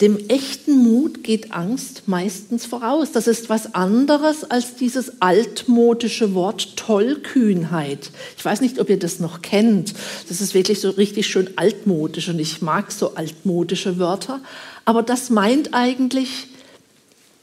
Dem 0.01 0.29
echten 0.29 0.79
Mut 0.83 1.23
geht 1.23 1.53
Angst 1.53 2.03
meistens 2.07 2.67
voraus. 2.67 3.13
Das 3.13 3.29
ist 3.29 3.49
was 3.49 3.75
anderes 3.75 4.43
als 4.51 4.75
dieses 4.75 5.21
altmodische 5.21 6.35
Wort 6.35 6.77
Tollkühnheit. 6.77 8.11
Ich 8.37 8.45
weiß 8.45 8.63
nicht, 8.63 8.81
ob 8.81 8.91
ihr 8.91 8.99
das 8.99 9.21
noch 9.21 9.43
kennt. 9.43 9.95
Das 10.29 10.41
ist 10.41 10.55
wirklich 10.55 10.81
so 10.81 10.91
richtig 10.91 11.29
schön 11.29 11.51
altmodisch 11.55 12.29
und 12.29 12.41
ich 12.41 12.63
mag 12.63 12.91
so 12.91 13.15
altmodische 13.15 13.99
Wörter. 13.99 14.41
Aber 14.87 15.03
das 15.05 15.31
meint 15.31 15.73
eigentlich 15.73 16.49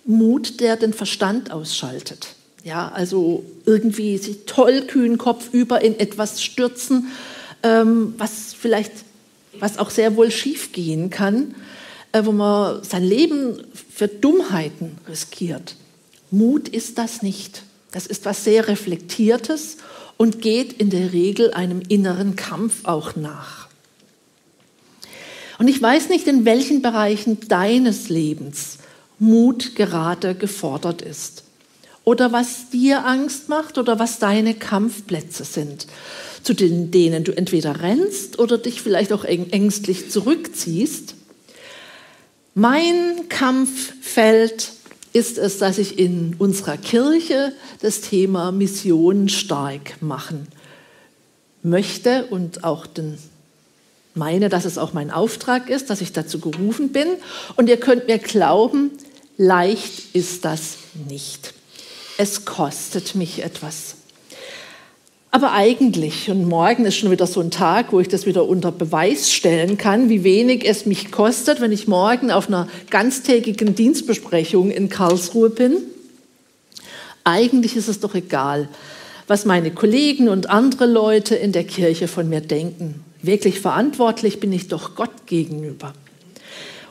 Mut, 0.03 0.59
der 0.59 0.75
den 0.75 0.93
Verstand 0.93 1.51
ausschaltet. 1.51 2.35
Ja, 2.63 2.89
also 2.89 3.45
irgendwie 3.65 4.17
sich 4.17 4.39
tollkühn 4.45 5.17
kopfüber 5.17 5.81
in 5.81 5.97
etwas 5.97 6.41
stürzen, 6.41 7.07
ähm, 7.63 8.15
was 8.17 8.53
vielleicht, 8.53 8.91
was 9.59 9.77
auch 9.77 9.91
sehr 9.91 10.17
wohl 10.17 10.31
schiefgehen 10.31 11.09
kann 11.09 11.55
wo 12.13 12.31
man 12.31 12.83
sein 12.83 13.03
Leben 13.03 13.63
für 13.73 14.07
Dummheiten 14.07 14.97
riskiert. 15.07 15.75
Mut 16.31 16.67
ist 16.67 16.97
das 16.97 17.21
nicht. 17.21 17.63
Das 17.91 18.05
ist 18.05 18.25
was 18.25 18.43
sehr 18.43 18.67
Reflektiertes 18.67 19.77
und 20.17 20.41
geht 20.41 20.73
in 20.73 20.89
der 20.89 21.13
Regel 21.13 21.53
einem 21.53 21.81
inneren 21.87 22.35
Kampf 22.35 22.85
auch 22.85 23.15
nach. 23.15 23.67
Und 25.59 25.67
ich 25.67 25.81
weiß 25.81 26.09
nicht, 26.09 26.27
in 26.27 26.45
welchen 26.45 26.81
Bereichen 26.81 27.39
deines 27.47 28.09
Lebens 28.09 28.77
Mut 29.19 29.75
gerade 29.75 30.35
gefordert 30.35 31.01
ist. 31.01 31.43
Oder 32.03 32.31
was 32.31 32.69
dir 32.69 33.05
Angst 33.05 33.49
macht 33.49 33.77
oder 33.77 33.99
was 33.99 34.19
deine 34.19 34.53
Kampfplätze 34.53 35.43
sind, 35.43 35.87
zu 36.43 36.53
denen 36.53 37.23
du 37.23 37.35
entweder 37.35 37.81
rennst 37.81 38.39
oder 38.39 38.57
dich 38.57 38.81
vielleicht 38.81 39.11
auch 39.11 39.25
ängstlich 39.25 40.09
zurückziehst 40.09 41.16
mein 42.57 43.29
Kampffeld 43.29 44.71
ist 45.13 45.37
es, 45.37 45.59
dass 45.59 45.77
ich 45.77 45.99
in 45.99 46.35
unserer 46.39 46.75
Kirche 46.75 47.53
das 47.81 48.01
Thema 48.01 48.51
Mission 48.51 49.29
stark 49.29 50.01
machen 50.01 50.47
möchte 51.61 52.25
und 52.25 52.63
auch 52.63 52.87
den, 52.87 53.19
meine, 54.15 54.49
dass 54.49 54.65
es 54.65 54.79
auch 54.79 54.91
mein 54.91 55.11
Auftrag 55.11 55.69
ist, 55.69 55.91
dass 55.91 56.01
ich 56.01 56.13
dazu 56.13 56.39
gerufen 56.39 56.91
bin. 56.91 57.07
Und 57.57 57.69
ihr 57.69 57.79
könnt 57.79 58.07
mir 58.07 58.17
glauben, 58.17 58.89
leicht 59.37 60.15
ist 60.15 60.43
das 60.43 60.77
nicht. 61.07 61.53
Es 62.17 62.45
kostet 62.45 63.13
mich 63.13 63.43
etwas. 63.43 63.96
Aber 65.37 65.51
eigentlich, 65.51 66.31
und 66.31 66.45
morgen 66.45 66.83
ist 66.85 66.95
schon 66.95 67.11
wieder 67.11 67.27
so 67.27 67.41
ein 67.41 67.51
Tag, 67.51 67.93
wo 67.93 67.99
ich 67.99 68.07
das 68.07 68.25
wieder 68.25 68.49
unter 68.49 68.71
Beweis 68.71 69.31
stellen 69.31 69.77
kann, 69.77 70.09
wie 70.09 70.23
wenig 70.23 70.67
es 70.67 70.87
mich 70.87 71.11
kostet, 71.11 71.61
wenn 71.61 71.71
ich 71.71 71.87
morgen 71.87 72.31
auf 72.31 72.47
einer 72.47 72.67
ganztägigen 72.89 73.75
Dienstbesprechung 73.75 74.71
in 74.71 74.89
Karlsruhe 74.89 75.51
bin. 75.51 75.77
Eigentlich 77.23 77.75
ist 77.75 77.87
es 77.87 77.99
doch 77.99 78.15
egal, 78.15 78.67
was 79.27 79.45
meine 79.45 79.69
Kollegen 79.69 80.27
und 80.27 80.49
andere 80.49 80.87
Leute 80.87 81.35
in 81.35 81.51
der 81.51 81.65
Kirche 81.65 82.07
von 82.07 82.27
mir 82.27 82.41
denken. 82.41 83.03
Wirklich 83.21 83.59
verantwortlich 83.59 84.39
bin 84.39 84.51
ich 84.51 84.69
doch 84.69 84.95
Gott 84.95 85.27
gegenüber. 85.27 85.93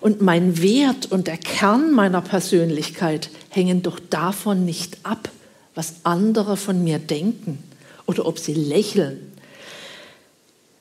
Und 0.01 0.23
mein 0.23 0.63
Wert 0.63 1.11
und 1.11 1.27
der 1.27 1.39
Kern 1.39 1.91
meiner 1.91 2.21
Persönlichkeit 2.21 3.29
hängen 3.49 3.83
doch 3.83 3.99
davon 3.99 4.65
nicht 4.65 4.99
ab, 5.03 5.31
was 5.75 5.97
andere 6.05 6.57
von 6.57 6.85
mir 6.85 7.01
denken 7.01 7.59
oder 8.07 8.27
ob 8.27 8.39
sie 8.39 8.55
lächeln. 8.55 9.33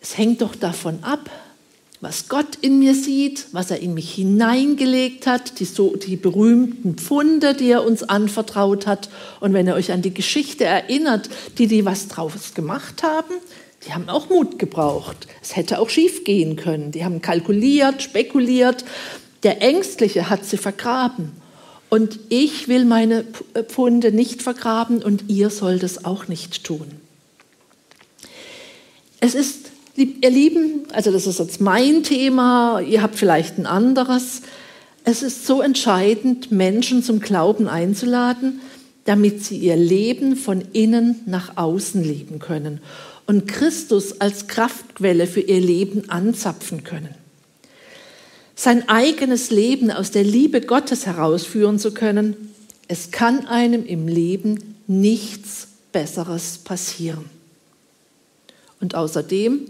Es 0.02 0.18
hängt 0.18 0.42
doch 0.42 0.56
davon 0.56 1.04
ab, 1.04 1.30
was 2.02 2.30
Gott 2.30 2.58
in 2.62 2.78
mir 2.78 2.94
sieht, 2.94 3.48
was 3.52 3.72
er 3.72 3.80
in 3.80 3.94
mich 3.94 4.14
hineingelegt 4.14 5.26
hat, 5.26 5.60
die, 5.60 5.66
so, 5.66 5.96
die 5.96 6.18
berühmten 6.18 6.96
Pfunde, 6.96 7.56
die 7.56 7.72
er 7.72 7.84
uns 7.84 8.04
anvertraut 8.04 8.86
hat. 8.86 9.10
Und 9.40 9.54
wenn 9.54 9.66
ihr 9.66 9.74
euch 9.74 9.92
an 9.92 10.04
die 10.04 10.14
Geschichte 10.14 10.66
erinnert, 10.66 11.30
die 11.58 11.68
die 11.68 11.86
was 11.86 12.08
draus 12.08 12.54
gemacht 12.54 13.02
haben, 13.02 13.34
die 13.86 13.94
haben 13.94 14.10
auch 14.10 14.30
Mut 14.30 14.60
gebraucht. 14.60 15.28
Es 15.42 15.56
hätte 15.56 15.80
auch 15.80 15.90
schief 15.90 16.24
gehen 16.24 16.56
können. 16.56 16.92
Die 16.92 17.06
haben 17.06 17.22
kalkuliert, 17.22 18.04
spekuliert. 18.04 18.84
Der 19.44 19.62
Ängstliche 19.62 20.30
hat 20.30 20.46
sie 20.46 20.58
vergraben. 20.58 21.32
Und 21.90 22.20
ich 22.30 22.68
will 22.68 22.86
meine 22.86 23.24
Pfunde 23.68 24.12
nicht 24.12 24.42
vergraben 24.42 25.02
und 25.02 25.30
ihr 25.30 25.50
sollt 25.50 25.84
es 25.84 26.04
auch 26.04 26.28
nicht 26.28 26.64
tun. 26.64 26.88
Es 29.26 29.34
ist, 29.34 29.72
ihr 29.96 30.30
Lieben, 30.30 30.84
also 30.94 31.12
das 31.12 31.26
ist 31.26 31.40
jetzt 31.40 31.60
mein 31.60 32.04
Thema, 32.04 32.80
ihr 32.80 33.02
habt 33.02 33.16
vielleicht 33.16 33.58
ein 33.58 33.66
anderes. 33.66 34.44
Es 35.04 35.24
ist 35.24 35.48
so 35.48 35.64
entscheidend, 35.64 36.52
Menschen 36.52 37.02
zum 37.02 37.22
Glauben 37.22 37.68
einzuladen, 37.68 38.62
damit 39.06 39.44
sie 39.44 39.58
ihr 39.58 39.78
Leben 39.78 40.36
von 40.36 40.64
innen 40.74 41.22
nach 41.26 41.58
außen 41.58 42.04
leben 42.04 42.38
können 42.38 42.82
und 43.26 43.48
Christus 43.48 44.22
als 44.22 44.46
Kraftquelle 44.46 45.26
für 45.26 45.42
ihr 45.42 45.60
Leben 45.60 46.08
anzapfen 46.12 46.84
können. 46.84 47.16
Sein 48.54 48.88
eigenes 48.88 49.50
Leben 49.50 49.90
aus 49.90 50.12
der 50.12 50.24
Liebe 50.24 50.62
Gottes 50.62 51.08
herausführen 51.08 51.80
zu 51.80 51.96
können, 51.96 52.54
es 52.88 53.10
kann 53.10 53.48
einem 53.48 53.88
im 53.88 54.08
Leben 54.08 54.76
nichts 54.86 55.68
Besseres 55.92 56.60
passieren. 56.60 57.35
Und 58.86 58.94
außerdem, 58.94 59.62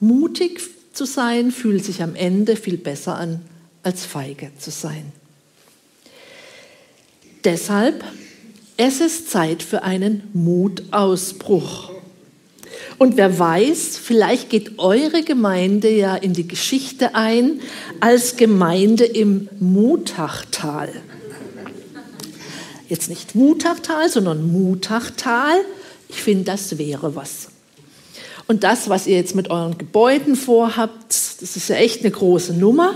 mutig 0.00 0.62
zu 0.94 1.04
sein, 1.04 1.50
fühlt 1.50 1.84
sich 1.84 2.02
am 2.02 2.14
Ende 2.14 2.56
viel 2.56 2.78
besser 2.78 3.16
an, 3.16 3.42
als 3.82 4.06
feige 4.06 4.50
zu 4.58 4.70
sein. 4.70 5.12
Deshalb, 7.44 8.02
es 8.78 9.02
ist 9.02 9.30
Zeit 9.30 9.62
für 9.62 9.82
einen 9.82 10.22
Mutausbruch. 10.32 11.92
Und 12.96 13.18
wer 13.18 13.38
weiß, 13.38 13.98
vielleicht 13.98 14.48
geht 14.48 14.78
eure 14.78 15.22
Gemeinde 15.22 15.90
ja 15.90 16.16
in 16.16 16.32
die 16.32 16.48
Geschichte 16.48 17.14
ein 17.14 17.60
als 18.00 18.38
Gemeinde 18.38 19.04
im 19.04 19.50
Mutachtal. 19.60 20.88
Jetzt 22.88 23.10
nicht 23.10 23.34
Mutachtal, 23.34 24.08
sondern 24.08 24.50
Mutachtal. 24.50 25.56
Ich 26.08 26.22
finde, 26.22 26.44
das 26.44 26.78
wäre 26.78 27.14
was. 27.14 27.48
Und 28.46 28.64
das, 28.64 28.88
was 28.88 29.06
ihr 29.06 29.16
jetzt 29.16 29.34
mit 29.34 29.50
euren 29.50 29.76
Gebäuden 29.76 30.36
vorhabt, 30.36 31.08
das 31.08 31.56
ist 31.56 31.68
ja 31.68 31.76
echt 31.76 32.00
eine 32.00 32.10
große 32.10 32.54
Nummer. 32.54 32.94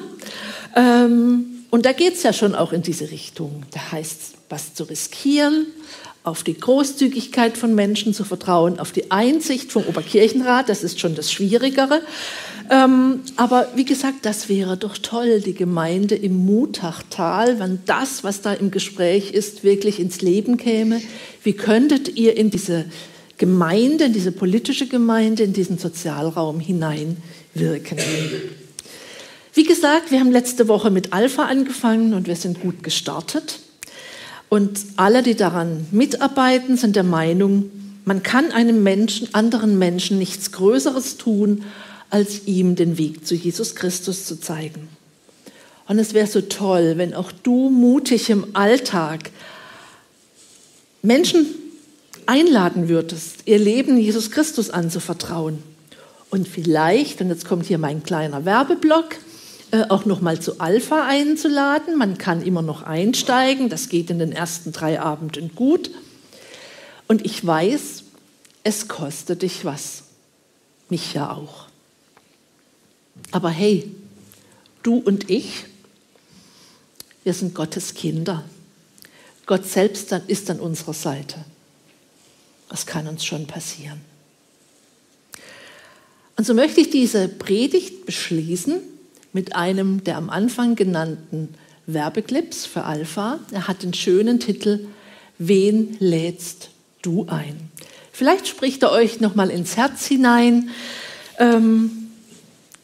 Ähm, 0.76 1.46
und 1.70 1.86
da 1.86 1.92
geht 1.92 2.14
es 2.14 2.22
ja 2.22 2.32
schon 2.32 2.54
auch 2.54 2.72
in 2.72 2.82
diese 2.82 3.10
Richtung. 3.10 3.62
Da 3.72 3.92
heißt 3.92 4.20
es, 4.20 4.32
was 4.48 4.74
zu 4.74 4.84
riskieren, 4.84 5.66
auf 6.22 6.42
die 6.42 6.54
Großzügigkeit 6.54 7.56
von 7.56 7.74
Menschen 7.74 8.12
zu 8.12 8.24
vertrauen, 8.24 8.78
auf 8.78 8.92
die 8.92 9.10
Einsicht 9.10 9.72
vom 9.72 9.84
Oberkirchenrat, 9.84 10.68
das 10.68 10.84
ist 10.84 11.00
schon 11.00 11.14
das 11.14 11.32
Schwierigere. 11.32 12.02
Ähm, 12.70 13.20
aber 13.36 13.68
wie 13.74 13.84
gesagt, 13.84 14.26
das 14.26 14.48
wäre 14.48 14.76
doch 14.76 14.98
toll, 14.98 15.40
die 15.40 15.54
Gemeinde 15.54 16.14
im 16.14 16.44
Mutachtal, 16.44 17.58
wenn 17.58 17.80
das, 17.86 18.22
was 18.22 18.42
da 18.42 18.52
im 18.52 18.70
Gespräch 18.70 19.32
ist, 19.32 19.64
wirklich 19.64 19.98
ins 19.98 20.20
Leben 20.20 20.56
käme. 20.56 21.00
Wie 21.42 21.54
könntet 21.54 22.16
ihr 22.16 22.36
in 22.36 22.50
diese 22.50 22.84
Gemeinde, 23.40 24.04
in 24.04 24.12
diese 24.12 24.32
politische 24.32 24.86
Gemeinde, 24.86 25.44
in 25.44 25.54
diesen 25.54 25.78
Sozialraum 25.78 26.60
hineinwirken? 26.60 27.98
Wie 29.54 29.64
gesagt, 29.64 30.10
wir 30.10 30.20
haben 30.20 30.30
letzte 30.30 30.68
Woche 30.68 30.90
mit 30.90 31.14
Alpha 31.14 31.46
angefangen 31.46 32.12
und 32.12 32.28
wir 32.28 32.36
sind 32.36 32.60
gut 32.60 32.82
gestartet. 32.82 33.60
Und 34.50 34.78
alle, 34.96 35.22
die 35.22 35.36
daran 35.36 35.86
mitarbeiten, 35.90 36.76
sind 36.76 36.96
der 36.96 37.02
Meinung, 37.02 37.70
man 38.04 38.22
kann 38.22 38.52
einem 38.52 38.82
Menschen, 38.82 39.34
anderen 39.34 39.78
Menschen 39.78 40.18
nichts 40.18 40.52
Größeres 40.52 41.16
tun, 41.16 41.64
als 42.10 42.46
ihm 42.46 42.76
den 42.76 42.98
Weg 42.98 43.26
zu 43.26 43.34
Jesus 43.34 43.74
Christus 43.74 44.26
zu 44.26 44.38
zeigen. 44.38 44.88
Und 45.88 45.98
es 45.98 46.12
wäre 46.12 46.26
so 46.26 46.42
toll, 46.42 46.98
wenn 46.98 47.14
auch 47.14 47.32
du 47.32 47.70
mutig 47.70 48.28
im 48.28 48.48
Alltag 48.52 49.30
Menschen 51.00 51.46
einladen 52.26 52.88
würdest, 52.88 53.42
ihr 53.46 53.58
Leben 53.58 53.98
Jesus 53.98 54.30
Christus 54.30 54.70
anzuvertrauen. 54.70 55.62
Und 56.30 56.46
vielleicht, 56.46 57.20
und 57.20 57.28
jetzt 57.28 57.44
kommt 57.44 57.66
hier 57.66 57.78
mein 57.78 58.02
kleiner 58.02 58.44
Werbeblock, 58.44 59.16
äh, 59.72 59.84
auch 59.88 60.04
noch 60.04 60.20
mal 60.20 60.40
zu 60.40 60.60
Alpha 60.60 61.06
einzuladen. 61.06 61.96
Man 61.96 62.18
kann 62.18 62.42
immer 62.42 62.62
noch 62.62 62.82
einsteigen. 62.82 63.68
Das 63.68 63.88
geht 63.88 64.10
in 64.10 64.18
den 64.18 64.32
ersten 64.32 64.72
drei 64.72 65.00
Abenden 65.00 65.54
gut. 65.54 65.90
Und 67.08 67.24
ich 67.24 67.44
weiß, 67.44 68.04
es 68.62 68.88
kostet 68.88 69.42
dich 69.42 69.64
was. 69.64 70.04
Mich 70.88 71.14
ja 71.14 71.32
auch. 71.32 71.66
Aber 73.32 73.50
hey, 73.50 73.90
du 74.82 74.98
und 74.98 75.30
ich, 75.30 75.64
wir 77.24 77.34
sind 77.34 77.54
Gottes 77.54 77.94
Kinder. 77.94 78.44
Gott 79.46 79.66
selbst 79.66 80.12
ist 80.26 80.50
an 80.50 80.60
unserer 80.60 80.94
Seite. 80.94 81.44
Was 82.70 82.86
kann 82.86 83.06
uns 83.06 83.24
schon 83.24 83.46
passieren? 83.46 84.00
Und 86.36 86.46
so 86.46 86.54
möchte 86.54 86.80
ich 86.80 86.88
diese 86.88 87.28
Predigt 87.28 88.06
beschließen 88.06 88.80
mit 89.34 89.54
einem 89.54 90.02
der 90.04 90.16
am 90.16 90.30
Anfang 90.30 90.74
genannten 90.76 91.54
Werbeclips 91.86 92.64
für 92.64 92.84
Alpha. 92.84 93.40
Er 93.52 93.68
hat 93.68 93.82
den 93.82 93.92
schönen 93.92 94.40
Titel 94.40 94.86
Wen 95.38 95.96
lädst 95.98 96.70
du 97.02 97.26
ein? 97.28 97.70
Vielleicht 98.12 98.48
spricht 98.48 98.82
er 98.82 98.92
euch 98.92 99.20
noch 99.20 99.34
mal 99.34 99.50
ins 99.50 99.76
Herz 99.76 100.06
hinein 100.06 100.70
ähm, 101.38 101.90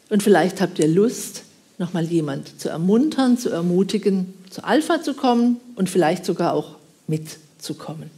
und 0.09 0.23
vielleicht 0.23 0.61
habt 0.61 0.79
ihr 0.79 0.87
Lust, 0.87 1.43
noch 1.77 1.93
mal 1.93 2.05
jemand 2.05 2.59
zu 2.59 2.69
ermuntern, 2.69 3.37
zu 3.37 3.49
ermutigen, 3.49 4.33
zu 4.49 4.63
Alpha 4.63 5.01
zu 5.01 5.13
kommen 5.13 5.59
und 5.75 5.89
vielleicht 5.89 6.25
sogar 6.25 6.53
auch 6.53 6.75
mitzukommen. 7.07 8.16